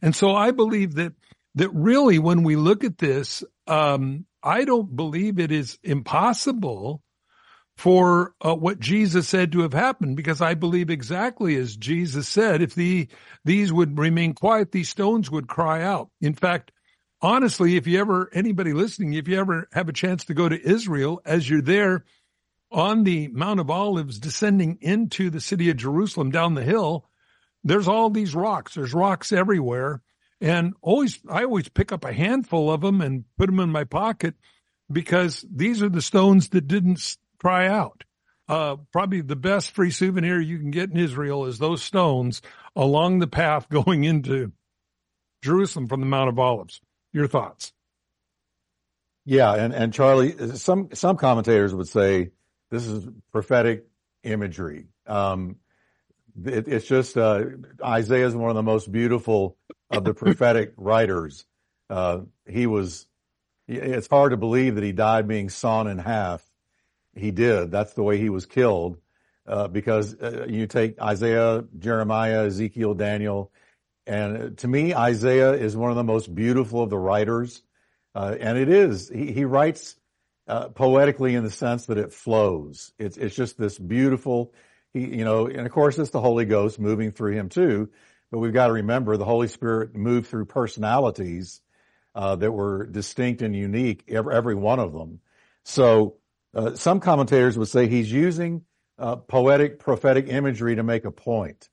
[0.00, 1.12] And so I believe that,
[1.56, 7.02] that really when we look at this, um, I don't believe it is impossible
[7.76, 12.62] for uh, what Jesus said to have happened because I believe exactly as Jesus said,
[12.62, 13.08] if the,
[13.44, 16.10] these would remain quiet, these stones would cry out.
[16.20, 16.70] In fact,
[17.20, 20.68] honestly, if you ever, anybody listening, if you ever have a chance to go to
[20.68, 22.04] Israel, as you're there,
[22.70, 27.06] on the Mount of Olives descending into the city of Jerusalem down the hill,
[27.64, 28.74] there's all these rocks.
[28.74, 30.02] There's rocks everywhere.
[30.42, 33.84] And always, I always pick up a handful of them and put them in my
[33.84, 34.34] pocket
[34.90, 38.02] because these are the stones that didn't cry out.
[38.48, 42.42] Uh, probably the best free souvenir you can get in Israel is those stones
[42.74, 44.50] along the path going into
[45.42, 46.80] Jerusalem from the Mount of Olives.
[47.12, 47.72] Your thoughts?
[49.24, 52.30] Yeah, and, and Charlie, some some commentators would say
[52.70, 53.86] this is prophetic
[54.24, 54.86] imagery.
[55.06, 55.56] Um,
[56.44, 57.44] it, it's just uh,
[57.84, 59.56] Isaiah is one of the most beautiful
[59.92, 61.44] of the prophetic writers.
[61.88, 63.06] Uh, he was.
[63.68, 66.44] It's hard to believe that he died being sawn in half.
[67.14, 67.70] He did.
[67.70, 68.98] That's the way he was killed.
[69.46, 73.50] Uh, because uh, you take Isaiah, Jeremiah, Ezekiel, Daniel,
[74.06, 77.62] and to me, Isaiah is one of the most beautiful of the writers.
[78.14, 79.08] Uh, and it is.
[79.08, 79.96] He, he writes
[80.46, 82.92] uh, poetically in the sense that it flows.
[82.98, 84.52] It's it's just this beautiful,
[84.92, 87.90] he, you know, and of course it's the Holy Ghost moving through him too.
[88.32, 91.60] But we've got to remember the Holy Spirit moved through personalities
[92.14, 95.20] uh, that were distinct and unique, every, every one of them.
[95.64, 96.16] So
[96.54, 98.62] uh, some commentators would say he's using
[98.98, 101.68] uh, poetic, prophetic imagery to make a point,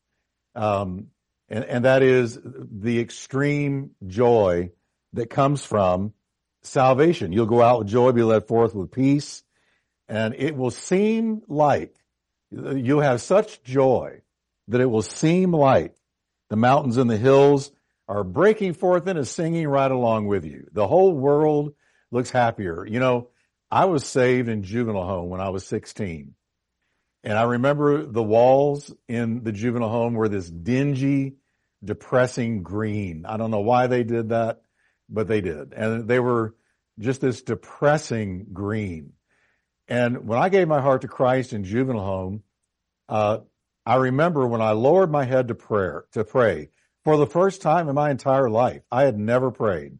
[0.53, 1.07] um,
[1.47, 4.71] and, and that is the extreme joy
[5.13, 6.13] that comes from
[6.61, 7.31] salvation.
[7.31, 9.43] You'll go out with joy, be led forth with peace,
[10.09, 11.95] and it will seem like
[12.51, 14.21] you'll have such joy
[14.67, 15.95] that it will seem like
[16.49, 17.71] the mountains and the hills
[18.07, 20.67] are breaking forth into singing right along with you.
[20.71, 21.73] The whole world
[22.11, 22.85] looks happier.
[22.85, 23.29] You know,
[23.69, 26.33] I was saved in juvenile home when I was 16.
[27.23, 31.35] And I remember the walls in the juvenile home were this dingy,
[31.83, 33.25] depressing green.
[33.27, 34.61] I don't know why they did that
[35.09, 35.73] but they did.
[35.73, 36.55] And they were
[36.99, 39.13] just this depressing green.
[39.87, 42.43] And when I gave my heart to Christ in juvenile home,
[43.07, 43.39] uh,
[43.89, 46.69] I remember when I lowered my head to prayer, to pray,
[47.03, 48.83] for the first time in my entire life.
[48.91, 49.97] I had never prayed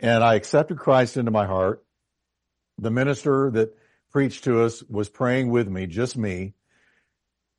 [0.00, 1.84] and I accepted Christ into my heart.
[2.78, 3.76] The minister that
[4.12, 6.54] preached to us was praying with me, just me.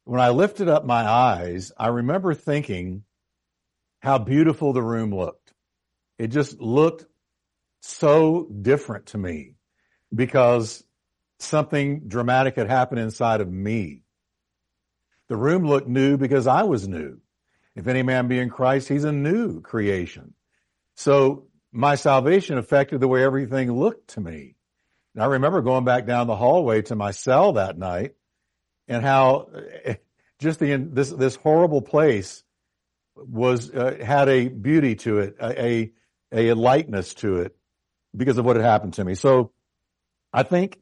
[0.05, 3.03] When I lifted up my eyes, I remember thinking
[4.01, 5.53] how beautiful the room looked.
[6.17, 7.05] It just looked
[7.83, 9.53] so different to me
[10.11, 10.83] because
[11.37, 14.02] something dramatic had happened inside of me.
[15.33, 17.17] The room looked new because I was new.
[17.75, 20.35] If any man be in Christ, he's a new creation.
[20.95, 24.57] So my salvation affected the way everything looked to me.
[25.15, 28.13] And I remember going back down the hallway to my cell that night
[28.87, 29.47] and how
[30.37, 32.43] just the, this, this horrible place
[33.15, 35.91] was, uh, had a beauty to it, a,
[36.31, 37.55] a, a lightness to it
[38.15, 39.15] because of what had happened to me.
[39.15, 39.51] So
[40.31, 40.79] I think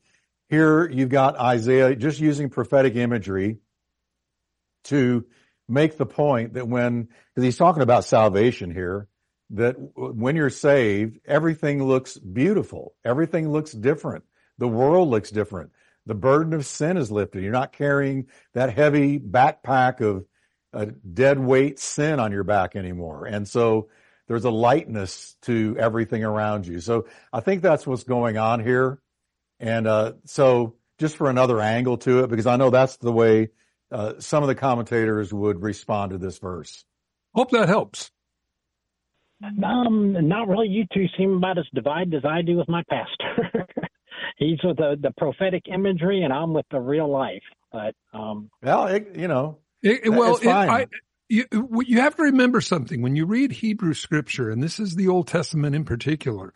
[0.50, 3.60] here you've got Isaiah just using prophetic imagery
[4.86, 5.26] to
[5.68, 9.08] make the point that when, because he's talking about salvation here,
[9.52, 12.94] that when you're saved, everything looks beautiful.
[13.04, 14.24] Everything looks different.
[14.58, 15.72] The world looks different.
[16.06, 17.44] The burden of sin is lifted.
[17.44, 20.26] You're not carrying that heavy backpack of
[20.74, 23.26] a dead weight sin on your back anymore.
[23.26, 23.90] And so
[24.28, 26.80] there's a lightness to everything around you.
[26.80, 29.02] So I think that's what's going on here.
[29.60, 33.50] And uh, so just for another angle to it, because I know that's the way
[33.92, 36.86] uh, some of the commentators would respond to this verse.
[37.34, 38.12] Hope that helps.
[39.44, 40.68] Um, not really.
[40.68, 43.68] You two seem about as divided as I do with my pastor.
[44.38, 47.44] He's with the, the prophetic imagery, and I'm with the real life.
[47.72, 50.88] But um, well, it, you know, it, well, it, I,
[51.30, 51.46] you,
[51.86, 55.28] you have to remember something when you read Hebrew scripture, and this is the Old
[55.28, 56.54] Testament in particular.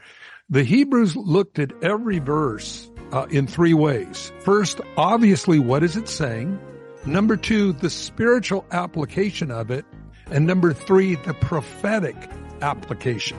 [0.49, 4.31] The Hebrews looked at every verse uh, in three ways.
[4.41, 6.59] First, obviously, what is it saying?
[7.05, 9.85] Number two, the spiritual application of it.
[10.31, 12.15] And number three, the prophetic
[12.61, 13.37] application.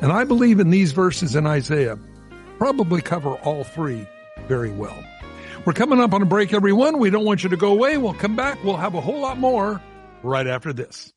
[0.00, 1.98] And I believe in these verses in Isaiah
[2.58, 4.06] probably cover all three
[4.46, 4.96] very well.
[5.64, 6.98] We're coming up on a break, everyone.
[6.98, 7.96] We don't want you to go away.
[7.98, 8.62] We'll come back.
[8.62, 9.80] We'll have a whole lot more
[10.22, 11.12] right after this.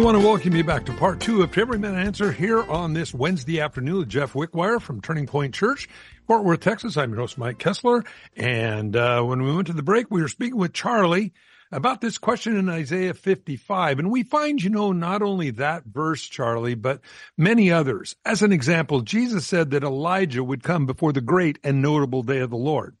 [0.00, 3.12] Want to welcome you back to part two of Every Man Answer here on this
[3.12, 5.90] Wednesday afternoon with Jeff Wickwire from Turning Point Church,
[6.26, 6.96] Fort Worth, Texas.
[6.96, 8.06] I'm your host, Mike Kestler.
[8.34, 11.34] And uh, when we went to the break, we were speaking with Charlie
[11.70, 13.98] about this question in Isaiah 55.
[13.98, 17.02] And we find, you know, not only that verse, Charlie, but
[17.36, 18.16] many others.
[18.24, 22.38] As an example, Jesus said that Elijah would come before the great and notable day
[22.38, 22.96] of the Lord.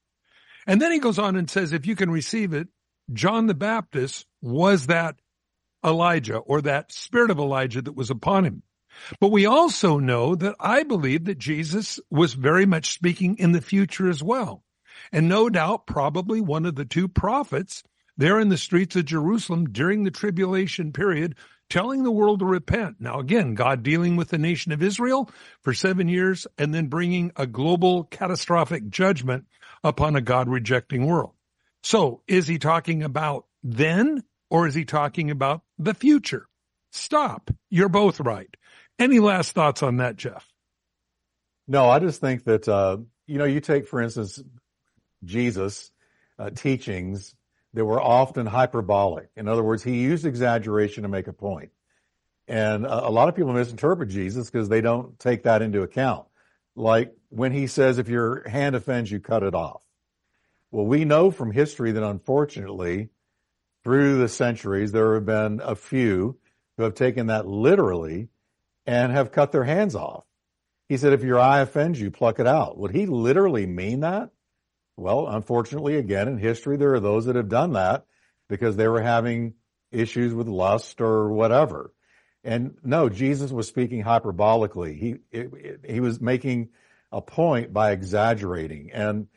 [0.66, 2.68] And then he goes on and says, if you can receive it,
[3.10, 5.16] John the Baptist was that
[5.84, 8.62] Elijah or that spirit of Elijah that was upon him.
[9.20, 13.60] But we also know that I believe that Jesus was very much speaking in the
[13.60, 14.64] future as well.
[15.12, 17.82] And no doubt, probably one of the two prophets
[18.16, 21.36] there in the streets of Jerusalem during the tribulation period,
[21.70, 22.96] telling the world to repent.
[23.00, 25.30] Now, again, God dealing with the nation of Israel
[25.62, 29.46] for seven years and then bringing a global catastrophic judgment
[29.82, 31.32] upon a God rejecting world.
[31.82, 36.46] So is he talking about then or is he talking about the future?
[36.90, 37.50] Stop.
[37.70, 38.54] You're both right.
[38.98, 40.46] Any last thoughts on that, Jeff?
[41.66, 44.42] No, I just think that, uh, you know, you take, for instance,
[45.24, 45.92] Jesus'
[46.38, 47.34] uh, teachings
[47.74, 49.30] that were often hyperbolic.
[49.36, 51.70] In other words, he used exaggeration to make a point.
[52.48, 56.26] And a, a lot of people misinterpret Jesus because they don't take that into account.
[56.74, 59.82] Like when he says, if your hand offends you, cut it off.
[60.72, 63.10] Well, we know from history that unfortunately,
[63.84, 66.38] through the centuries, there have been a few
[66.76, 68.28] who have taken that literally
[68.86, 70.24] and have cut their hands off.
[70.88, 72.76] He said, if your eye offends you, pluck it out.
[72.78, 74.30] Would he literally mean that?
[74.96, 78.06] Well, unfortunately, again, in history, there are those that have done that
[78.48, 79.54] because they were having
[79.92, 81.92] issues with lust or whatever.
[82.42, 84.98] And no, Jesus was speaking hyperbolically.
[84.98, 86.70] He, it, he was making
[87.12, 88.90] a point by exaggerating.
[88.92, 89.28] And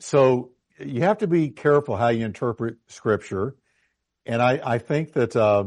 [0.00, 3.56] so you have to be careful how you interpret scripture.
[4.26, 5.64] And I, I think that, uh,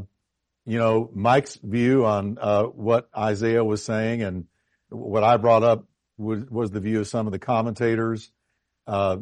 [0.65, 4.46] you know, Mike's view on, uh, what Isaiah was saying and
[4.89, 5.86] what I brought up
[6.17, 8.32] was, was the view of some of the commentators.
[8.86, 9.17] Uh,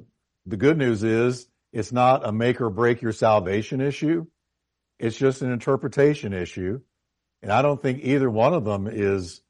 [0.45, 4.25] the good news is it's not a make or break your salvation issue.
[4.97, 6.79] It's just an interpretation issue.
[7.41, 9.41] And I don't think either one of them is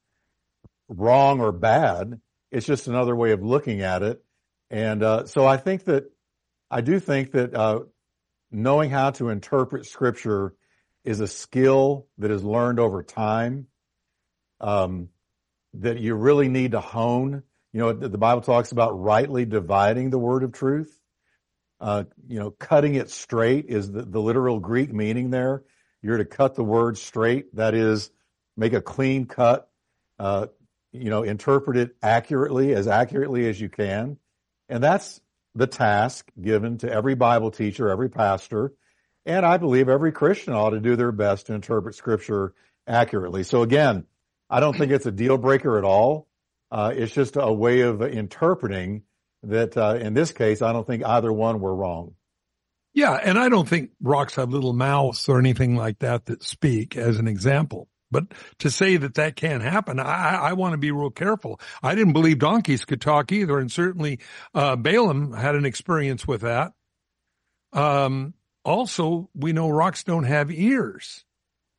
[0.88, 2.20] wrong or bad.
[2.50, 4.22] It's just another way of looking at it.
[4.70, 6.10] And uh, so I think that
[6.70, 7.80] I do think that uh,
[8.56, 10.54] knowing how to interpret scripture
[11.04, 13.66] is a skill that is learned over time.
[14.60, 15.10] Um,
[15.74, 17.42] that you really need to hone
[17.76, 20.98] you know, the Bible talks about rightly dividing the word of truth.
[21.78, 25.62] Uh, you know, cutting it straight is the, the literal Greek meaning there.
[26.00, 27.54] You're to cut the word straight.
[27.54, 28.10] That is,
[28.56, 29.68] make a clean cut.
[30.18, 30.46] Uh,
[30.90, 34.16] you know, interpret it accurately, as accurately as you can.
[34.70, 35.20] And that's
[35.56, 38.72] the task given to every Bible teacher, every pastor.
[39.24, 42.54] And I believe every Christian ought to do their best to interpret scripture
[42.86, 43.42] accurately.
[43.42, 44.04] So again,
[44.48, 46.28] I don't think it's a deal breaker at all.
[46.70, 49.02] Uh, it's just a way of interpreting
[49.42, 49.76] that.
[49.76, 52.14] Uh, in this case, I don't think either one were wrong.
[52.92, 56.96] Yeah, and I don't think rocks have little mouths or anything like that that speak,
[56.96, 57.88] as an example.
[58.16, 61.60] But to say that that can't happen, I, I want to be real careful.
[61.82, 64.20] I didn't believe donkeys could talk either, and certainly
[64.54, 66.72] uh, Balaam had an experience with that.
[67.74, 68.32] Um,
[68.64, 71.24] also, we know rocks don't have ears.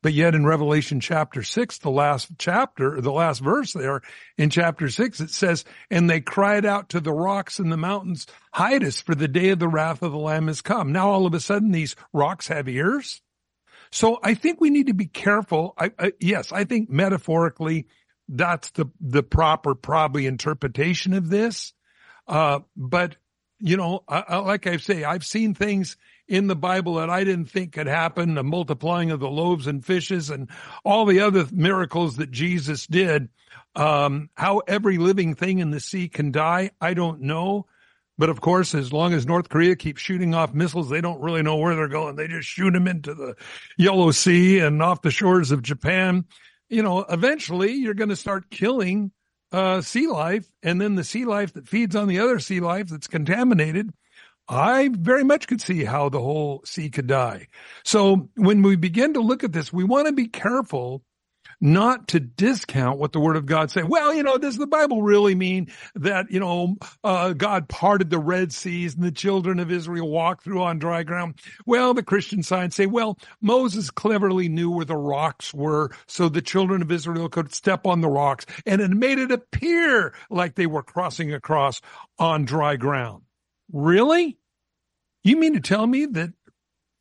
[0.00, 4.02] But yet in Revelation chapter six, the last chapter, the last verse there
[4.36, 8.28] in chapter six, it says, and they cried out to the rocks and the mountains,
[8.52, 10.92] hide us for the day of the wrath of the Lamb has come.
[10.92, 13.20] Now all of a sudden these rocks have ears.
[13.90, 15.74] So I think we need to be careful.
[15.78, 17.86] I, I, yes, I think metaphorically
[18.28, 21.72] that's the, the proper probably interpretation of this.
[22.26, 23.16] Uh, but
[23.60, 25.96] you know, I, like I say, I've seen things
[26.28, 29.84] in the Bible that I didn't think could happen, the multiplying of the loaves and
[29.84, 30.48] fishes and
[30.84, 33.28] all the other miracles that Jesus did.
[33.74, 37.66] Um, how every living thing in the sea can die, I don't know.
[38.18, 41.42] But of course, as long as North Korea keeps shooting off missiles, they don't really
[41.42, 42.16] know where they're going.
[42.16, 43.36] They just shoot them into the
[43.76, 46.24] Yellow Sea and off the shores of Japan.
[46.68, 49.12] You know, eventually you're going to start killing
[49.52, 52.88] uh, sea life and then the sea life that feeds on the other sea life
[52.88, 53.92] that's contaminated
[54.48, 57.48] I very much could see how the whole sea could die.
[57.84, 61.02] So when we begin to look at this, we want to be careful
[61.60, 63.82] not to discount what the word of God say.
[63.82, 68.18] Well, you know, does the Bible really mean that, you know, uh, God parted the
[68.18, 71.40] Red Seas and the children of Israel walked through on dry ground?
[71.66, 76.42] Well, the Christian side say, well, Moses cleverly knew where the rocks were so the
[76.42, 80.66] children of Israel could step on the rocks and it made it appear like they
[80.66, 81.80] were crossing across
[82.18, 83.22] on dry ground.
[83.72, 84.38] Really?
[85.24, 86.32] You mean to tell me that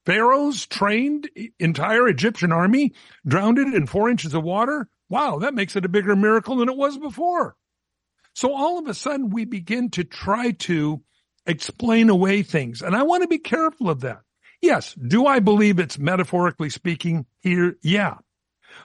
[0.08, 1.30] Pharaoh's trained
[1.60, 2.94] entire Egyptian army
[3.28, 4.88] drowned it in four inches of water?
[5.10, 7.58] Wow, that makes it a bigger miracle than it was before.
[8.34, 11.02] So all of a sudden we begin to try to
[11.46, 12.82] explain away things.
[12.82, 14.22] And I want to be careful of that.
[14.62, 14.94] Yes.
[14.94, 17.76] Do I believe it's metaphorically speaking here?
[17.82, 18.16] Yeah.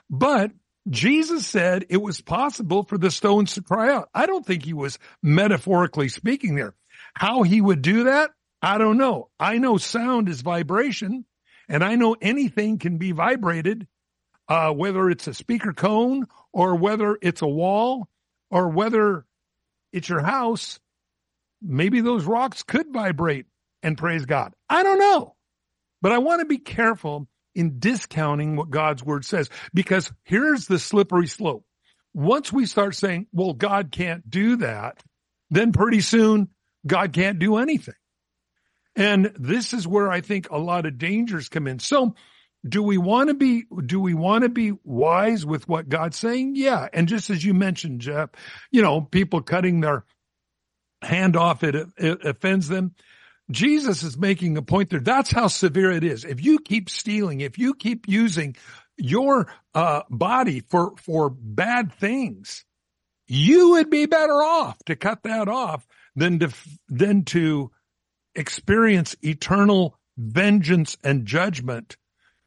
[0.09, 0.51] But
[0.89, 4.09] Jesus said it was possible for the stones to cry out.
[4.13, 6.75] I don't think he was metaphorically speaking there.
[7.13, 8.31] How he would do that,
[8.63, 9.29] I don't know.
[9.37, 11.25] I know sound is vibration
[11.67, 13.87] and I know anything can be vibrated,
[14.47, 18.07] uh, whether it's a speaker cone or whether it's a wall
[18.49, 19.25] or whether
[19.91, 20.79] it's your house.
[21.61, 23.47] Maybe those rocks could vibrate
[23.83, 24.53] and praise God.
[24.69, 25.35] I don't know,
[26.01, 30.79] but I want to be careful in discounting what God's word says because here's the
[30.79, 31.65] slippery slope.
[32.13, 35.03] Once we start saying, well, God can't do that,
[35.49, 36.47] then pretty soon
[36.87, 37.95] God can't do anything.
[38.95, 41.79] And this is where I think a lot of dangers come in.
[41.79, 42.15] So
[42.67, 46.55] do we want to be, do we want to be wise with what God's saying?
[46.55, 46.87] Yeah.
[46.93, 48.29] And just as you mentioned, Jeff,
[48.71, 50.05] you know, people cutting their
[51.01, 52.93] hand off, it, it offends them.
[53.51, 55.01] Jesus is making a point there.
[55.01, 56.23] That's how severe it is.
[56.23, 58.55] If you keep stealing, if you keep using
[58.97, 62.63] your uh, body for for bad things,
[63.27, 65.85] you would be better off to cut that off
[66.15, 66.53] than to
[66.87, 67.71] than to
[68.35, 71.97] experience eternal vengeance and judgment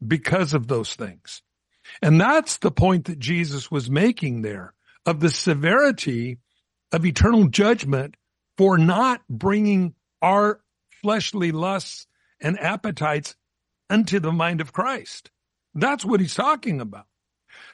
[0.05, 1.41] because of those things.
[2.01, 4.73] And that's the point that Jesus was making there
[5.05, 6.37] of the severity
[6.91, 8.15] of eternal judgment
[8.57, 10.59] for not bringing our
[11.01, 12.07] fleshly lusts
[12.41, 13.35] and appetites
[13.89, 15.31] unto the mind of Christ.
[15.73, 17.05] That's what he's talking about.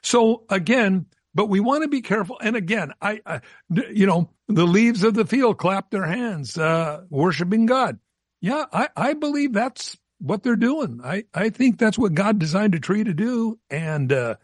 [0.01, 2.37] So again, but we want to be careful.
[2.39, 7.03] And again, I, I you know, the leaves of the field clap their hands, uh,
[7.09, 7.97] worshiping God.
[8.43, 10.99] Yeah, I, I believe that's what they're doing.
[11.03, 13.57] I, I think that's what God designed a tree to do.
[13.69, 14.35] And, uh,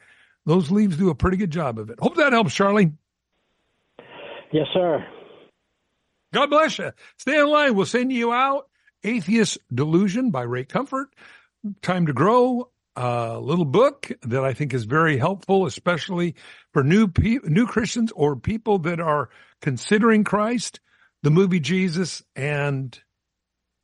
[0.45, 2.00] those leaves do a pretty good job of it.
[2.00, 2.93] Hope that helps, Charlie.
[4.52, 5.06] Yes, sir.
[6.34, 6.91] God bless you.
[7.18, 7.76] Stay in line.
[7.76, 8.68] We'll send you out.
[9.04, 11.14] Atheist Delusion by Ray Comfort.
[11.82, 16.36] Time to Grow, a little book that I think is very helpful, especially
[16.72, 19.30] for new pe- new Christians or people that are
[19.62, 20.80] considering Christ.
[21.22, 22.97] The movie Jesus and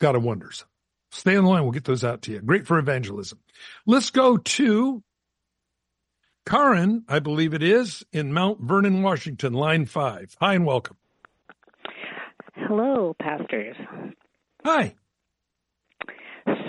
[0.06, 0.66] God of Wonders.
[1.10, 1.64] Stay on the line.
[1.64, 2.40] We'll get those out to you.
[2.40, 3.40] Great for evangelism.
[3.88, 5.02] Let's go to
[6.48, 10.36] Karen, I believe it is, in Mount Vernon, Washington, line five.
[10.40, 10.98] Hi and welcome.
[12.54, 13.76] Hello, pastors.
[14.64, 14.94] Hi.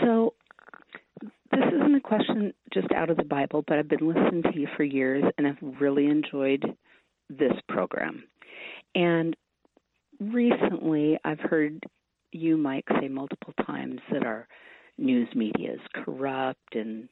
[0.03, 0.33] So,
[1.51, 4.67] this isn't a question just out of the Bible, but I've been listening to you
[4.79, 6.65] for years and I've really enjoyed
[7.29, 8.25] this program.
[8.95, 9.37] And
[10.19, 11.85] recently, I've heard
[12.33, 14.47] you, Mike, say multiple times that our
[14.99, 17.09] news media is corrupt and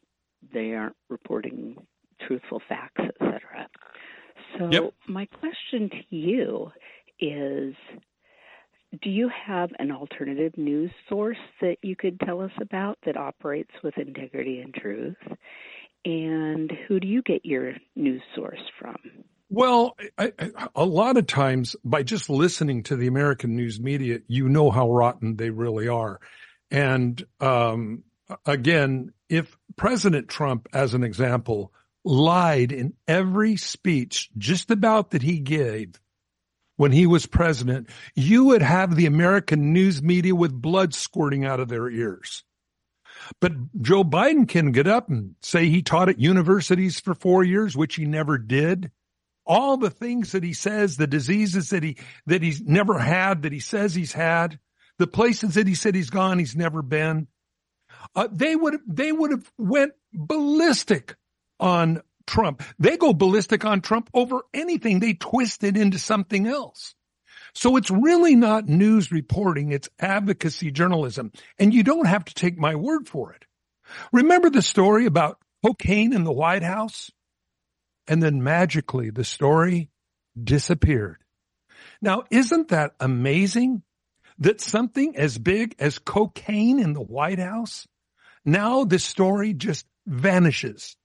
[0.52, 1.76] they aren't reporting
[2.26, 3.68] truthful facts, etc.
[4.58, 4.94] So, yep.
[5.08, 6.70] my question to you
[7.20, 7.74] is
[9.02, 13.72] do you have an alternative news source that you could tell us about that operates
[13.82, 15.16] with integrity and truth?
[16.04, 18.96] And who do you get your news source from?
[19.54, 24.18] Well, I, I, a lot of times by just listening to the American news media,
[24.26, 26.18] you know how rotten they really are.
[26.72, 28.02] And um,
[28.44, 31.72] again, if President Trump, as an example,
[32.04, 36.00] lied in every speech just about that he gave
[36.74, 41.60] when he was president, you would have the American news media with blood squirting out
[41.60, 42.42] of their ears.
[43.38, 47.76] But Joe Biden can get up and say he taught at universities for four years,
[47.76, 48.90] which he never did
[49.46, 53.52] all the things that he says, the diseases that he, that he's never had, that
[53.52, 54.58] he says he's had,
[54.98, 57.28] the places that he said he's gone, he's never been.
[58.14, 61.16] Uh, they would, they would have went ballistic
[61.60, 62.62] on Trump.
[62.78, 65.00] They go ballistic on Trump over anything.
[65.00, 66.94] They twist it into something else.
[67.54, 69.70] So it's really not news reporting.
[69.70, 71.32] It's advocacy journalism.
[71.58, 73.44] And you don't have to take my word for it.
[74.12, 77.10] Remember the story about cocaine in the White House?
[78.06, 79.90] And then magically the story
[80.42, 81.18] disappeared.
[82.00, 83.82] Now, isn't that amazing
[84.38, 87.86] that something as big as cocaine in the White House,
[88.44, 90.96] now the story just vanishes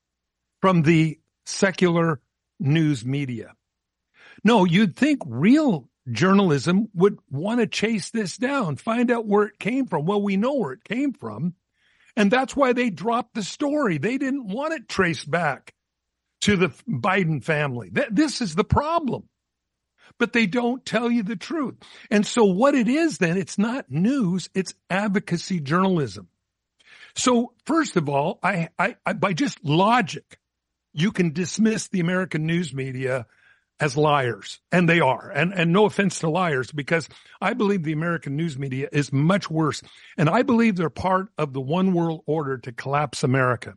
[0.62, 2.22] from the secular
[2.60, 3.54] news media.
[4.44, 9.60] No, you'd think real journalism would want to chase this down, find out where it
[9.60, 10.06] came from.
[10.06, 11.54] Well, we know where it came from.
[12.16, 13.98] And that's why they dropped the story.
[13.98, 15.74] They didn't want it traced back
[16.42, 17.92] to the Biden family.
[18.12, 19.28] This is the problem.
[20.18, 21.76] But they don't tell you the truth.
[22.12, 26.28] And so what it is then, it's not news, it's advocacy journalism.
[27.16, 30.40] So first of all, I, I, I by just logic,
[30.94, 33.28] you can dismiss the American news media
[33.80, 34.60] as liars.
[34.72, 35.30] And they are.
[35.30, 37.08] And, and no offense to liars, because
[37.40, 39.82] I believe the American news media is much worse.
[40.18, 43.76] And I believe they're part of the one world order to collapse America.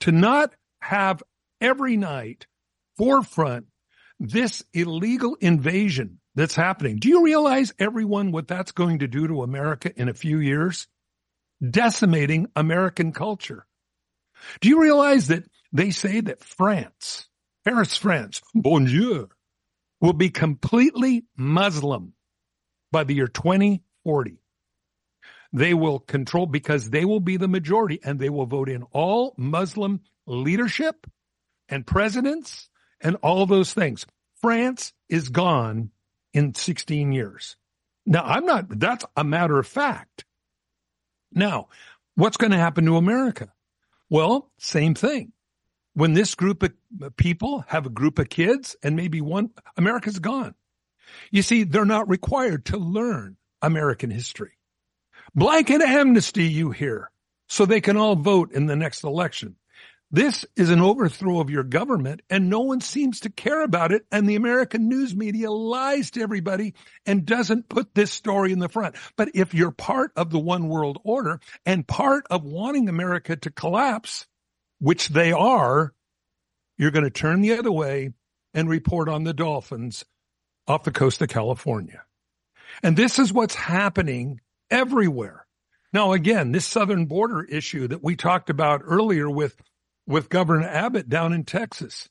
[0.00, 1.22] To not have
[1.60, 2.46] every night
[2.96, 3.66] forefront
[4.20, 6.98] this illegal invasion that's happening.
[6.98, 10.86] Do you realize everyone what that's going to do to America in a few years?
[11.70, 13.66] decimating American culture.
[14.60, 17.28] Do you realize that they say that France,
[17.64, 19.28] Paris, France, bonjour,
[20.00, 22.12] will be completely Muslim
[22.92, 24.38] by the year 2040.
[25.52, 29.34] They will control because they will be the majority and they will vote in all
[29.36, 31.06] Muslim leadership
[31.74, 32.68] and presidents
[33.00, 34.06] and all those things.
[34.40, 35.90] France is gone
[36.32, 37.56] in 16 years.
[38.06, 40.24] Now, I'm not, that's a matter of fact.
[41.32, 41.66] Now,
[42.14, 43.52] what's going to happen to America?
[44.08, 45.32] Well, same thing.
[45.94, 46.72] When this group of
[47.16, 50.54] people have a group of kids and maybe one, America's gone.
[51.32, 54.58] You see, they're not required to learn American history.
[55.34, 57.10] Blanket amnesty, you hear,
[57.48, 59.56] so they can all vote in the next election.
[60.14, 64.06] This is an overthrow of your government and no one seems to care about it.
[64.12, 68.68] And the American news media lies to everybody and doesn't put this story in the
[68.68, 68.94] front.
[69.16, 73.50] But if you're part of the one world order and part of wanting America to
[73.50, 74.28] collapse,
[74.78, 75.92] which they are,
[76.78, 78.10] you're going to turn the other way
[78.54, 80.04] and report on the dolphins
[80.68, 82.04] off the coast of California.
[82.84, 84.40] And this is what's happening
[84.70, 85.44] everywhere.
[85.92, 89.56] Now, again, this southern border issue that we talked about earlier with
[90.06, 92.08] with Governor Abbott down in Texas,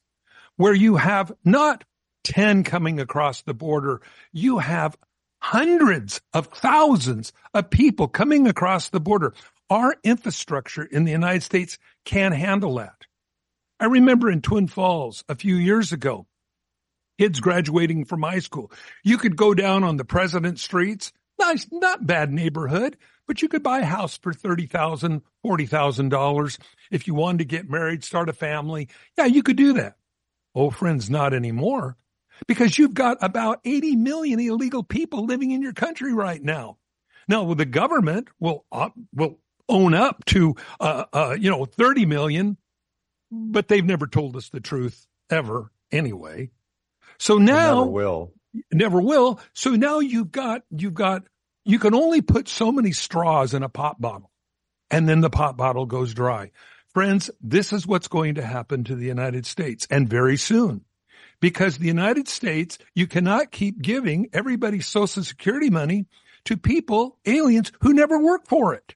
[0.55, 1.83] where you have not
[2.23, 4.97] 10 coming across the border, you have
[5.39, 9.33] hundreds of thousands of people coming across the border.
[9.69, 13.05] Our infrastructure in the United States can't handle that.
[13.79, 16.27] I remember in Twin Falls a few years ago,
[17.19, 18.71] kids graduating from high school.
[19.03, 22.97] You could go down on the President streets, nice, not bad neighborhood,
[23.27, 26.57] but you could buy a house for $30,000, $40,000
[26.91, 28.89] if you wanted to get married, start a family.
[29.17, 29.97] Yeah, you could do that.
[30.55, 31.97] Oh, friends, not anymore
[32.47, 36.77] because you've got about 80 million illegal people living in your country right now.
[37.27, 42.57] Now, the government will, uh, will own up to, uh, uh, you know, 30 million,
[43.31, 46.51] but they've never told us the truth ever anyway.
[47.17, 48.33] So now, never will.
[48.71, 49.39] Never will.
[49.53, 51.23] So now you've got, you've got
[51.65, 54.31] you can only put so many straws in a pop bottle
[54.93, 56.51] and then the pop bottle goes dry.
[56.93, 60.81] Friends, this is what's going to happen to the United States and very soon.
[61.41, 66.05] Because the United States, you cannot keep giving everybody social security money
[66.45, 68.95] to people, aliens who never work for it.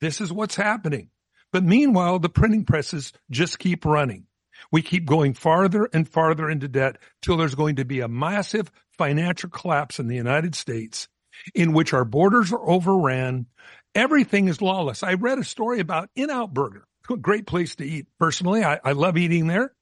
[0.00, 1.08] This is what's happening.
[1.52, 4.26] But meanwhile, the printing presses just keep running.
[4.70, 8.70] We keep going farther and farther into debt till there's going to be a massive
[8.98, 11.08] financial collapse in the United States
[11.54, 13.46] in which our borders are overran.
[13.94, 15.02] Everything is lawless.
[15.02, 16.86] I read a story about In-N-Out Burger,
[17.20, 18.06] great place to eat.
[18.18, 19.72] Personally, I, I love eating there.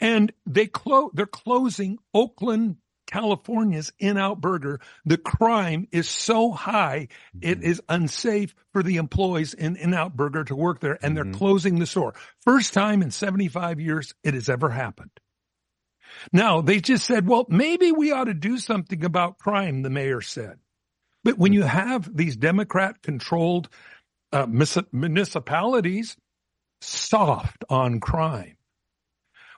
[0.00, 2.76] And they close, they're closing Oakland,
[3.06, 4.80] California's In-N-Out Burger.
[5.04, 7.08] The crime is so high,
[7.40, 7.70] it mm-hmm.
[7.70, 11.34] is unsafe for the employees in In-N-Out Burger to work there, and they're mm-hmm.
[11.34, 12.14] closing the store.
[12.42, 15.10] First time in 75 years it has ever happened.
[16.32, 20.20] Now, they just said, well, maybe we ought to do something about crime, the mayor
[20.20, 20.58] said.
[21.24, 23.68] But when you have these Democrat controlled
[24.32, 24.46] uh,
[24.92, 26.16] municipalities
[26.80, 28.56] soft on crime,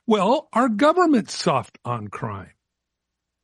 [0.07, 2.53] well, our government's soft on crime.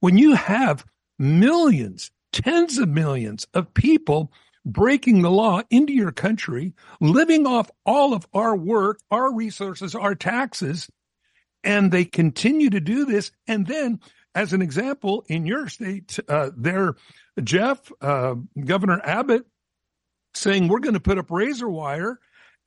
[0.00, 0.84] When you have
[1.18, 4.32] millions, tens of millions of people
[4.64, 10.14] breaking the law into your country, living off all of our work, our resources, our
[10.14, 10.88] taxes,
[11.64, 13.32] and they continue to do this.
[13.46, 14.00] And then,
[14.34, 16.94] as an example, in your state, uh, they're
[17.42, 19.46] Jeff, uh, Governor Abbott
[20.34, 22.18] saying we're going to put up razor wire.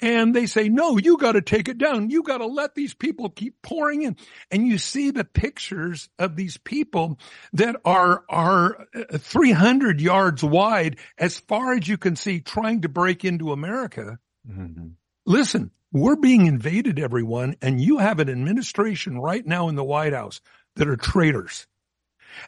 [0.02, 2.10] And they say, no, you got to take it down.
[2.10, 4.18] You got to let these people keep pouring in.
[4.52, 7.18] And you see the pictures of these people
[7.54, 12.90] that are, are uh, 300 yards wide as far as you can see trying to
[12.90, 14.20] break into America.
[14.50, 14.88] Mm-hmm.
[15.26, 17.56] Listen, we're being invaded, everyone.
[17.62, 20.42] And you have an administration right now in the White House
[20.76, 21.68] that are traitors.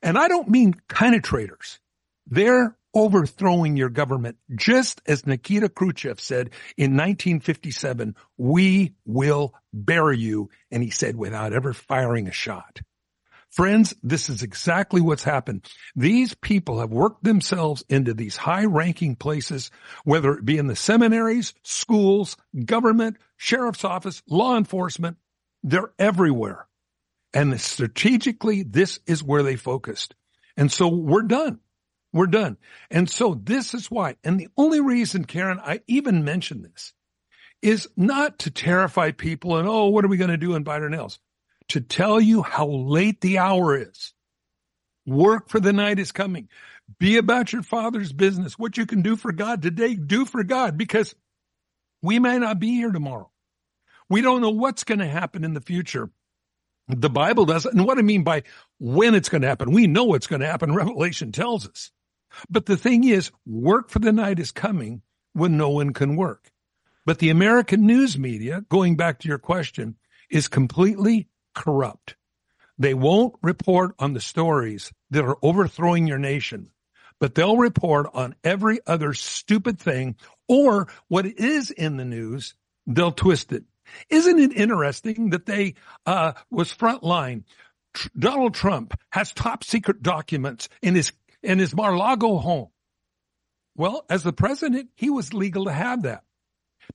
[0.01, 1.79] And I don't mean kind of traitors.
[2.27, 10.49] They're overthrowing your government, just as Nikita Khrushchev said in 1957, we will bury you.
[10.71, 12.81] And he said without ever firing a shot.
[13.49, 15.65] Friends, this is exactly what's happened.
[15.95, 19.71] These people have worked themselves into these high ranking places,
[20.03, 25.17] whether it be in the seminaries, schools, government, sheriff's office, law enforcement.
[25.63, 26.66] They're everywhere.
[27.33, 30.15] And strategically, this is where they focused.
[30.55, 31.59] And so we're done.
[32.13, 32.57] We're done.
[32.89, 34.15] And so this is why.
[34.23, 36.93] And the only reason, Karen, I even mention this
[37.61, 40.81] is not to terrify people and, oh, what are we going to do and bite
[40.81, 41.19] our nails?
[41.69, 44.13] To tell you how late the hour is.
[45.05, 46.49] Work for the night is coming.
[46.99, 48.57] Be about your father's business.
[48.57, 51.13] What you can do for God today, do for God because
[52.01, 53.29] we may not be here tomorrow.
[54.09, 56.09] We don't know what's going to happen in the future.
[56.87, 57.73] The Bible doesn't.
[57.73, 58.43] And what I mean by
[58.79, 60.73] when it's going to happen, we know it's going to happen.
[60.75, 61.91] Revelation tells us.
[62.49, 65.01] But the thing is, work for the night is coming
[65.33, 66.51] when no one can work.
[67.05, 69.95] But the American news media, going back to your question,
[70.29, 72.15] is completely corrupt.
[72.77, 76.69] They won't report on the stories that are overthrowing your nation,
[77.19, 80.15] but they'll report on every other stupid thing
[80.47, 82.53] or what is in the news,
[82.85, 83.63] they'll twist it.
[84.09, 85.75] Isn't it interesting that they
[86.05, 87.43] uh, was frontline?
[87.93, 91.11] Tr- Donald Trump has top secret documents in his
[91.43, 92.69] in his Mar-a-Lago home.
[93.75, 96.23] Well, as the president, he was legal to have that.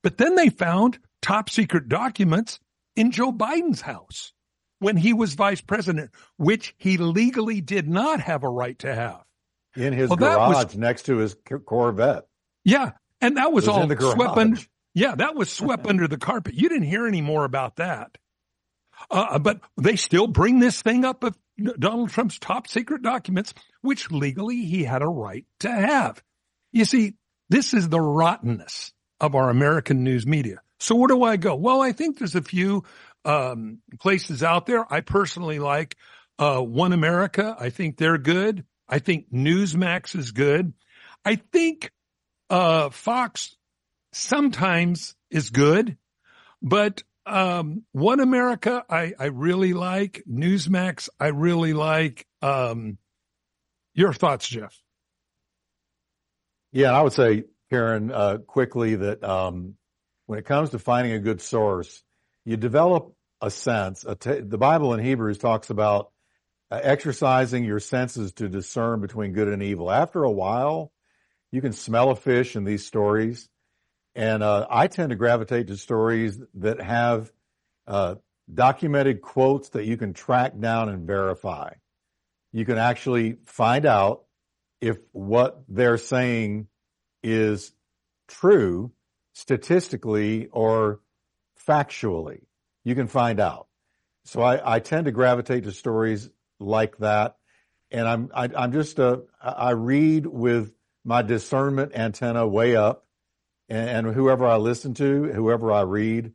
[0.02, 2.58] But then they found top secret documents
[2.96, 4.32] in Joe Biden's house
[4.80, 9.22] when he was vice president, which he legally did not have a right to have.
[9.76, 12.24] In his well, garage was, next to his Corvette.
[12.64, 12.92] Yeah.
[13.20, 14.60] And that was, was all swept under,
[14.94, 16.54] yeah, that was swept under the carpet.
[16.54, 18.16] You didn't hear any more about that.
[19.10, 21.36] Uh, but they still bring this thing up of
[21.78, 26.22] Donald Trump's top secret documents, which legally he had a right to have.
[26.72, 27.14] You see,
[27.48, 30.60] this is the rottenness of our American news media.
[30.80, 31.54] So where do I go?
[31.54, 32.84] Well, I think there's a few
[33.24, 34.84] um, places out there.
[34.92, 35.96] I personally like
[36.38, 37.56] uh, One America.
[37.58, 38.64] I think they're good.
[38.88, 40.72] I think Newsmax is good.
[41.24, 41.90] I think
[42.50, 43.56] uh, Fox
[44.12, 45.96] sometimes is good,
[46.60, 50.22] but um, One America I, I really like.
[50.30, 52.26] Newsmax I really like.
[52.40, 52.98] Um,
[53.94, 54.76] your thoughts, Jeff?
[56.72, 59.74] Yeah, I would say, Karen, uh, quickly that um,
[60.26, 62.02] when it comes to finding a good source,
[62.44, 64.04] you develop a sense.
[64.04, 66.10] A t- the Bible in Hebrews talks about
[66.70, 69.90] uh, exercising your senses to discern between good and evil.
[69.90, 70.92] After a while,
[71.50, 73.48] you can smell a fish in these stories.
[74.14, 77.32] And uh, I tend to gravitate to stories that have
[77.86, 78.16] uh,
[78.52, 81.72] documented quotes that you can track down and verify.
[82.52, 84.24] You can actually find out
[84.80, 86.66] if what they're saying
[87.22, 87.72] is
[88.28, 88.92] true
[89.32, 91.00] statistically or
[91.66, 92.42] factually.
[92.84, 93.68] You can find out.
[94.24, 96.28] So I, I tend to gravitate to stories
[96.60, 97.36] like that.
[97.90, 102.76] And I'm, I, am i am just, uh, I read with my discernment antenna way
[102.76, 103.06] up
[103.72, 106.32] and, and whoever I listen to, whoever I read,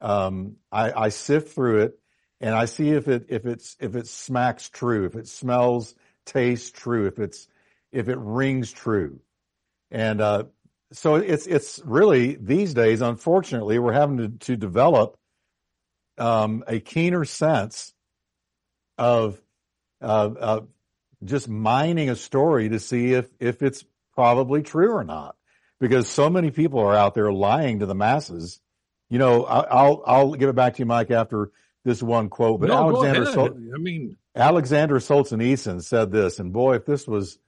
[0.00, 1.98] um, I, I sift through it
[2.40, 6.70] and I see if it, if it's, if it smacks true, if it smells, tastes
[6.70, 7.48] true, if it's,
[7.92, 9.20] if it rings true.
[9.90, 10.44] And, uh,
[10.92, 15.18] so it's it's really these days, unfortunately, we're having to, to develop
[16.16, 17.92] um, a keener sense
[18.96, 19.40] of
[20.00, 20.60] uh, uh,
[21.24, 23.84] just mining a story to see if if it's
[24.14, 25.36] probably true or not,
[25.80, 28.60] because so many people are out there lying to the masses.
[29.08, 31.50] You know, I, will I'll give it back to you, Mike, after
[31.84, 32.60] this one quote.
[32.60, 37.38] But no, Alexander, Sol- I mean, Alexander Solzhenitsyn said this, and boy, if this was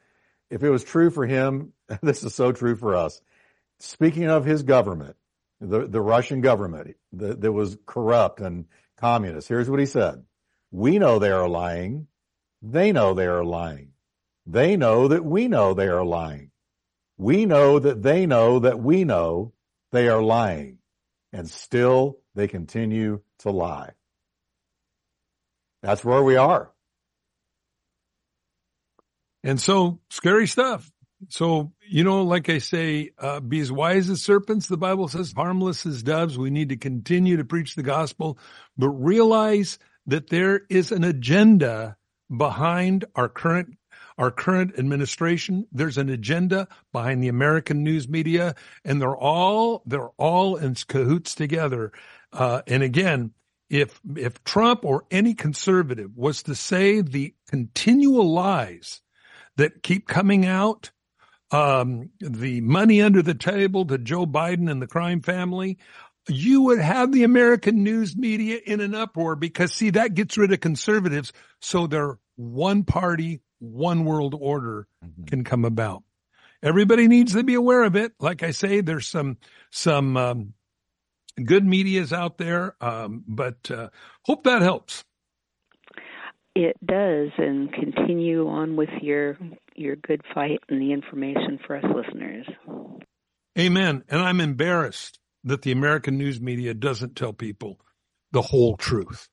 [0.51, 1.73] if it was true for him,
[2.03, 3.21] this is so true for us.
[3.81, 5.17] Speaking of his government,
[5.61, 8.67] the, the Russian government that was corrupt and
[8.97, 10.25] communist, here's what he said.
[10.71, 12.07] We know they are lying.
[12.63, 13.93] They know they are lying.
[14.47, 16.51] They know that we know they are lying.
[17.19, 19.53] We know that they know that we know
[19.93, 20.79] they are lying.
[21.33, 23.91] And still they continue to lie.
[25.83, 26.73] That's where we are.
[29.45, 30.91] And so scary stuff.
[31.29, 35.33] So, you know, like I say, uh, be as wise as serpents, the Bible says,
[35.37, 36.39] harmless as doves.
[36.39, 38.39] We need to continue to preach the gospel,
[38.77, 41.97] but realize that there is an agenda
[42.35, 43.78] behind our current
[44.19, 45.67] our current administration.
[45.73, 48.55] There's an agenda behind the American news media,
[48.85, 51.93] and they're all they're all in cahoots together.
[52.33, 53.33] Uh, and again,
[53.71, 59.01] if if Trump or any conservative was to say the continual lies
[59.57, 60.91] that keep coming out
[61.51, 65.79] um, the money under the table to Joe Biden and the crime family,
[66.29, 70.53] you would have the American news media in an uproar because see, that gets rid
[70.53, 71.33] of conservatives.
[71.61, 75.25] So they're one party, one world order mm-hmm.
[75.25, 76.03] can come about.
[76.63, 78.13] Everybody needs to be aware of it.
[78.19, 79.39] Like I say, there's some,
[79.71, 80.55] some, um,
[81.45, 82.75] good medias out there.
[82.81, 83.91] Um, but, uh,
[84.25, 85.05] hope that helps.
[86.55, 89.39] It does, and continue on with your
[89.77, 92.47] your good fight and the information for us listeners.
[93.57, 94.03] Amen.
[94.09, 97.79] And I'm embarrassed that the American news media doesn't tell people
[98.33, 99.29] the whole truth.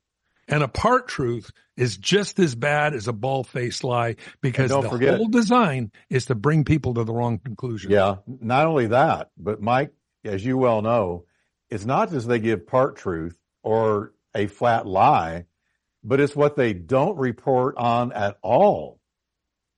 [0.48, 4.82] And a part truth is just as bad as a bald faced lie because the
[4.84, 7.92] forget- whole design is to bring people to the wrong conclusion.
[7.92, 8.18] Yeah.
[8.28, 9.92] Not only that, but Mike,
[10.24, 11.26] as you well know,
[11.70, 15.46] it's not just they give part truth or a flat lie,
[16.04, 19.00] but it's what they don't report on at all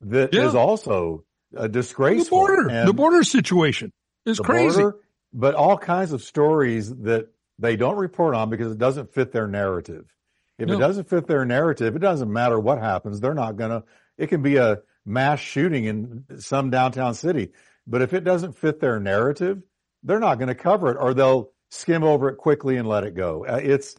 [0.02, 0.60] that is Yeah.
[0.60, 1.24] also
[1.56, 1.70] a disgrace.
[1.70, 2.38] The disgraceful.
[2.40, 3.94] border, And the border situation
[4.26, 4.82] is crazy.
[4.82, 4.98] border,
[5.32, 9.48] but all kinds of stories that they don't report on because it doesn't fit their
[9.48, 10.14] narrative.
[10.58, 10.76] If No.
[10.76, 13.20] it doesn't fit their narrative, it doesn't matter what happens.
[13.20, 13.84] They're not gonna,
[14.18, 17.52] it can be a mass shooting in some downtown city,
[17.86, 19.62] but if it doesn't fit their narrative,
[20.04, 23.16] they're not going to cover it or they'll skim over it quickly and let it
[23.16, 23.46] go.
[23.46, 23.96] Uh, It's,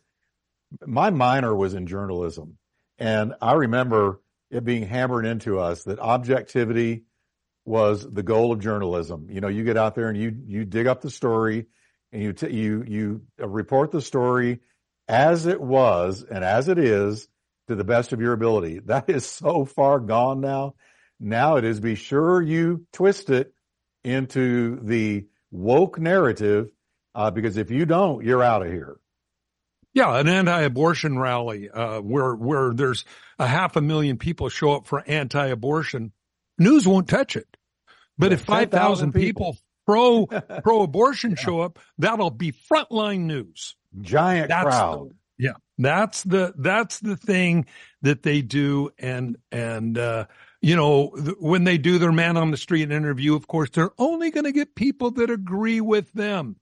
[0.87, 2.59] my minor was in journalism
[2.99, 7.05] and I remember it being hammered into us that objectivity
[7.65, 9.29] was the goal of journalism.
[9.31, 11.67] You know, you get out there and you, you dig up the story
[12.13, 14.61] and you, t- you, you report the story
[15.09, 17.29] as it was and as it is
[17.69, 18.81] to the best of your ability.
[18.87, 20.75] That is so far gone now.
[21.19, 23.53] Now it is be sure you twist it
[24.05, 26.71] into the woke narrative,
[27.15, 28.99] uh, because if you don't, you're out of here.
[29.95, 33.05] Yeah, an anti-abortion rally uh, where where there's
[33.39, 36.13] a half a million people show up for anti-abortion.
[36.59, 37.49] News won't touch it,
[38.17, 39.57] but Yeah, if five thousand 10,000 people
[39.87, 40.27] pro
[40.63, 43.75] pro-abortion show up, that'll be frontline news.
[44.01, 45.15] Giant That's crowd.
[45.39, 47.67] Yeah, that's the that's the thing
[48.03, 50.27] that they do, and and uh,
[50.61, 53.93] you know th- when they do their man on the street interview, of course they're
[53.99, 56.57] only going to get people that agree with them.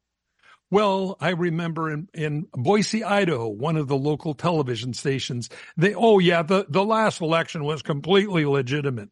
[0.70, 6.18] Well, I remember in, in Boise, Idaho, one of the local television stations, they, oh
[6.18, 9.10] yeah, the, the last election was completely legitimate.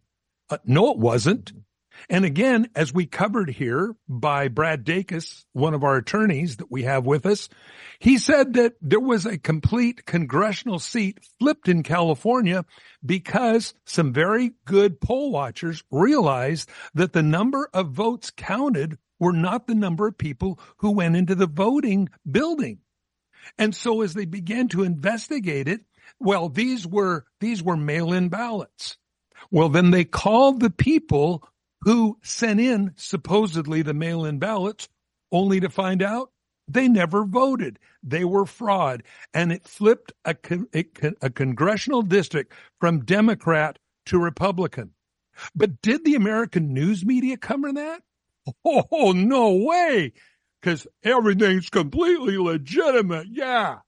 [0.50, 1.52] Uh, no, it wasn't.
[2.08, 6.82] And again, as we covered here by Brad Dacus, one of our attorneys that we
[6.82, 7.48] have with us,
[7.98, 12.64] he said that there was a complete congressional seat flipped in California
[13.04, 19.66] because some very good poll watchers realized that the number of votes counted were not
[19.66, 22.78] the number of people who went into the voting building.
[23.58, 25.82] And so as they began to investigate it,
[26.18, 28.96] well, these were, these were mail-in ballots.
[29.50, 31.46] Well, then they called the people
[31.84, 34.88] who sent in supposedly the mail-in ballots
[35.30, 36.30] only to find out
[36.66, 37.78] they never voted.
[38.02, 39.02] They were fraud
[39.34, 44.92] and it flipped a, con- a, con- a congressional district from Democrat to Republican.
[45.54, 48.02] But did the American news media cover that?
[48.64, 50.12] Oh, no way.
[50.62, 53.26] Cause everything's completely legitimate.
[53.30, 53.78] Yeah.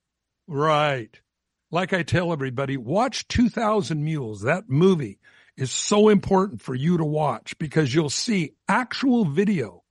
[0.46, 1.20] Right.
[1.70, 4.42] Like I tell everybody, watch 2000 Mules.
[4.42, 5.18] That movie
[5.56, 9.82] is so important for you to watch because you'll see actual video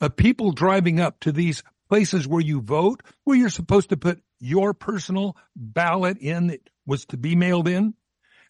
[0.00, 4.22] of people driving up to these places where you vote, where you're supposed to put
[4.40, 7.94] your personal ballot in that was to be mailed in.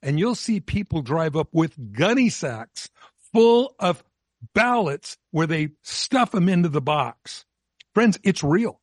[0.03, 2.91] And you'll see people drive up with gunny sacks
[3.33, 4.05] full of
[4.55, 7.45] ballots where they stuff them into the box.
[7.95, 8.81] Friends, it's real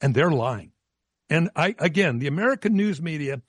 [0.00, 0.72] and they're lying.
[1.28, 3.42] And I, again, the American news media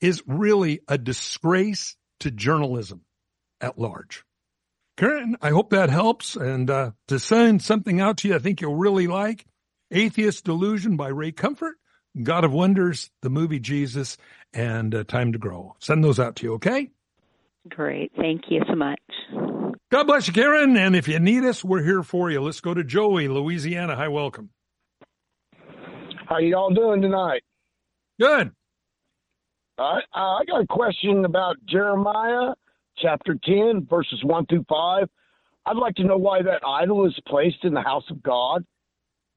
[0.00, 3.02] is really a disgrace to journalism
[3.60, 4.24] at large.
[4.96, 6.34] Karen, I hope that helps.
[6.34, 9.46] And uh, to send something out to you, I think you'll really like
[9.90, 11.76] Atheist Delusion by Ray Comfort,
[12.20, 14.16] God of Wonders, the movie Jesus,
[14.52, 15.76] and uh, Time to Grow.
[15.78, 16.90] Send those out to you, okay?
[17.68, 18.10] Great.
[18.16, 19.00] Thank you so much.
[19.90, 20.76] God bless you, Karen.
[20.76, 22.40] And if you need us, we're here for you.
[22.40, 23.94] Let's go to Joey, Louisiana.
[23.96, 24.50] Hi, welcome.
[26.28, 27.42] How y'all doing tonight?
[28.20, 28.52] Good.
[29.78, 32.52] Uh, I got a question about Jeremiah
[32.96, 35.08] chapter 10, verses 1 through 5.
[35.66, 38.64] I'd like to know why that idol is placed in the house of God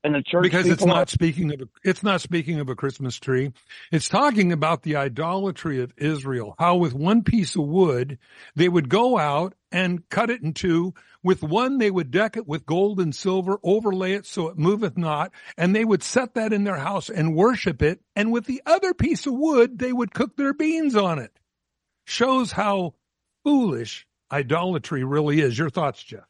[0.04, 0.44] and the church.
[0.44, 3.52] because it's not speaking of a, it's not speaking of a Christmas tree.
[3.92, 6.56] It's talking about the idolatry of Israel.
[6.58, 8.18] How with one piece of wood
[8.56, 10.94] they would go out and cut it in two.
[11.24, 14.98] With one they would deck it with gold and silver, overlay it so it moveth
[14.98, 18.02] not, and they would set that in their house and worship it.
[18.16, 21.32] And with the other piece of wood they would cook their beans on it.
[22.06, 22.96] Shows how
[23.44, 25.58] foolish idolatry really is.
[25.58, 26.26] Your thoughts, Jeff?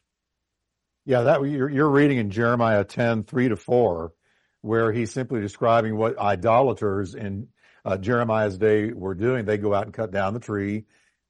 [1.04, 4.12] Yeah, that you're, you're reading in Jeremiah 10, 3 to 4,
[4.60, 7.48] where he's simply describing what idolaters in
[7.84, 9.44] uh, Jeremiah's day were doing.
[9.44, 10.84] They go out and cut down the tree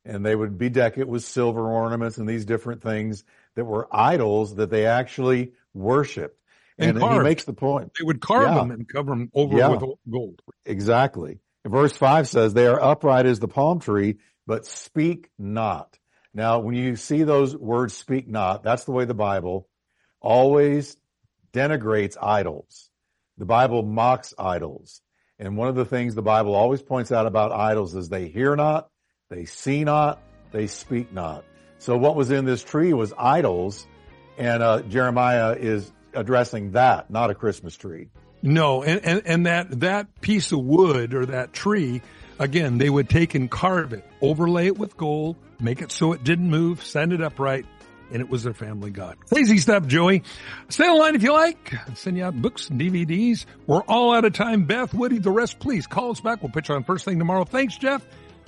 [0.05, 4.57] and they would bedeck it with silver ornaments and these different things that were idols
[4.57, 6.39] that they actually worshiped.
[6.79, 7.93] And And, he makes the point.
[7.99, 8.55] They would carve Yeah.
[8.57, 9.69] them and cover them over Yeah.
[9.69, 10.43] with gold.
[10.67, 11.39] Exactly.
[11.65, 15.97] Verse five says, they are upright as the palm tree, but speak not.
[16.35, 19.69] Now, when you see those words speak not, that's the way the Bible
[20.21, 20.97] always
[21.53, 22.89] denigrates idols.
[23.39, 25.03] The Bible mocks idols.
[25.39, 28.55] And one of the things the Bible always points out about idols is they hear
[28.57, 28.89] not,
[29.29, 30.23] they see not,
[30.53, 31.45] they speak not.
[31.79, 33.87] So what was in this tree was idols,
[34.39, 38.09] and uh, Jeremiah is addressing that, not a Christmas tree.
[38.43, 42.03] No, and, and, and that, that piece of wood or that tree,
[42.43, 46.25] again, they would take and carve it, overlay it with gold, make it so it
[46.25, 47.65] didn't move, send it upright,
[48.13, 49.17] and it was their family god.
[49.29, 50.25] Crazy stuff, Joey.
[50.69, 51.75] Stay online if you like.
[51.95, 53.47] Send you out books and DVDs.
[53.67, 54.65] We're all out of time.
[54.65, 56.43] Beth, Woody, the rest, please call us back.
[56.43, 57.45] We'll pitch on first thing tomorrow.
[57.45, 58.05] Thanks, Jeff.